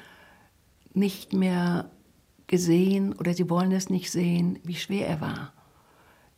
[0.94, 1.90] nicht mehr
[2.46, 5.54] gesehen oder sie wollen es nicht sehen, wie schwer er war.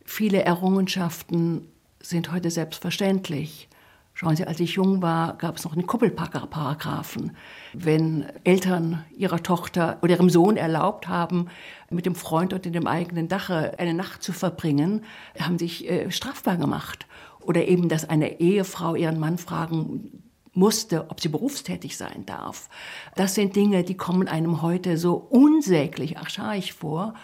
[0.06, 1.68] Viele Errungenschaften
[2.00, 3.68] sind heute selbstverständlich.
[4.14, 7.36] Schauen Sie, als ich jung war, gab es noch einen Kuppelpacker-Paragraphen.
[7.72, 11.46] Wenn Eltern ihrer Tochter oder ihrem Sohn erlaubt haben,
[11.88, 15.04] mit dem Freund unter dem eigenen Dache eine Nacht zu verbringen,
[15.38, 17.06] haben sich äh, strafbar gemacht.
[17.40, 22.68] Oder eben, dass eine Ehefrau ihren Mann fragen musste, ob sie berufstätig sein darf.
[23.14, 27.14] Das sind Dinge, die kommen einem heute so unsäglich archaisch vor.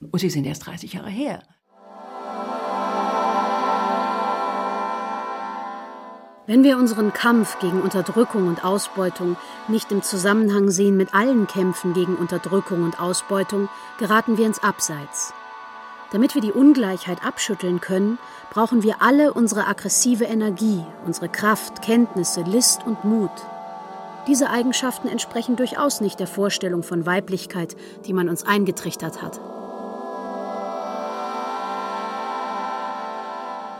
[0.00, 1.42] Und sie sind erst 30 Jahre her.
[6.48, 9.36] Wenn wir unseren Kampf gegen Unterdrückung und Ausbeutung
[9.68, 13.68] nicht im Zusammenhang sehen mit allen Kämpfen gegen Unterdrückung und Ausbeutung,
[13.98, 15.34] geraten wir ins Abseits.
[16.10, 18.16] Damit wir die Ungleichheit abschütteln können,
[18.48, 23.30] brauchen wir alle unsere aggressive Energie, unsere Kraft, Kenntnisse, List und Mut.
[24.26, 27.76] Diese Eigenschaften entsprechen durchaus nicht der Vorstellung von Weiblichkeit,
[28.06, 29.38] die man uns eingetrichtert hat.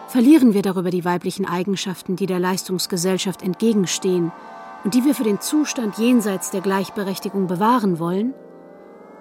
[0.08, 4.32] Verlieren wir darüber die weiblichen Eigenschaften, die der Leistungsgesellschaft entgegenstehen
[4.82, 8.32] und die wir für den Zustand jenseits der Gleichberechtigung bewahren wollen?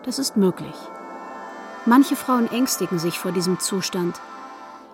[0.03, 0.73] Das ist möglich.
[1.85, 4.21] Manche Frauen ängstigen sich vor diesem Zustand.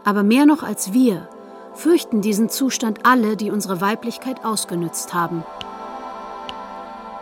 [0.03, 1.29] Aber mehr noch als wir
[1.75, 5.43] fürchten diesen Zustand alle, die unsere Weiblichkeit ausgenützt haben.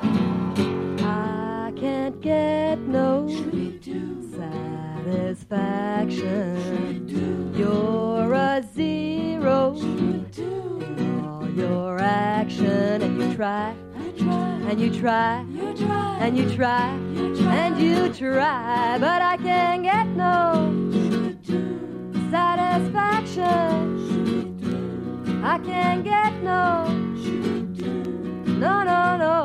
[0.02, 3.28] I can't get no
[5.06, 7.52] satisfaction.
[7.58, 8.11] You're a
[8.82, 9.76] zero.
[11.26, 13.74] All your action, and you try,
[14.70, 15.46] and you try,
[16.24, 16.88] and you try,
[17.60, 20.40] and you try, but I can't get no
[22.32, 23.54] satisfaction.
[25.44, 26.86] I can't get no,
[28.64, 29.36] no, no, no.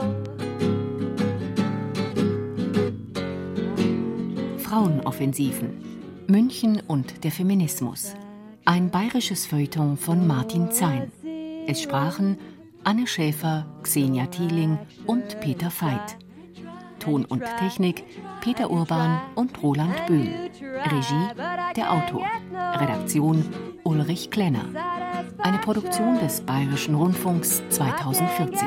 [4.58, 5.70] Frauenoffensiven.
[6.28, 8.14] München und der Feminismus.
[8.68, 11.12] Ein bayerisches Feuilleton von Martin Zein.
[11.68, 12.36] Es sprachen
[12.82, 16.18] Anne Schäfer, Xenia Thieling und Peter Veit.
[16.98, 18.02] Ton und Technik
[18.40, 20.28] Peter Urban und Roland Böhm.
[20.84, 21.28] Regie
[21.76, 22.26] der Autor.
[22.52, 23.44] Redaktion
[23.84, 24.64] Ulrich Klenner.
[25.38, 28.66] Eine Produktion des Bayerischen Rundfunks 2014.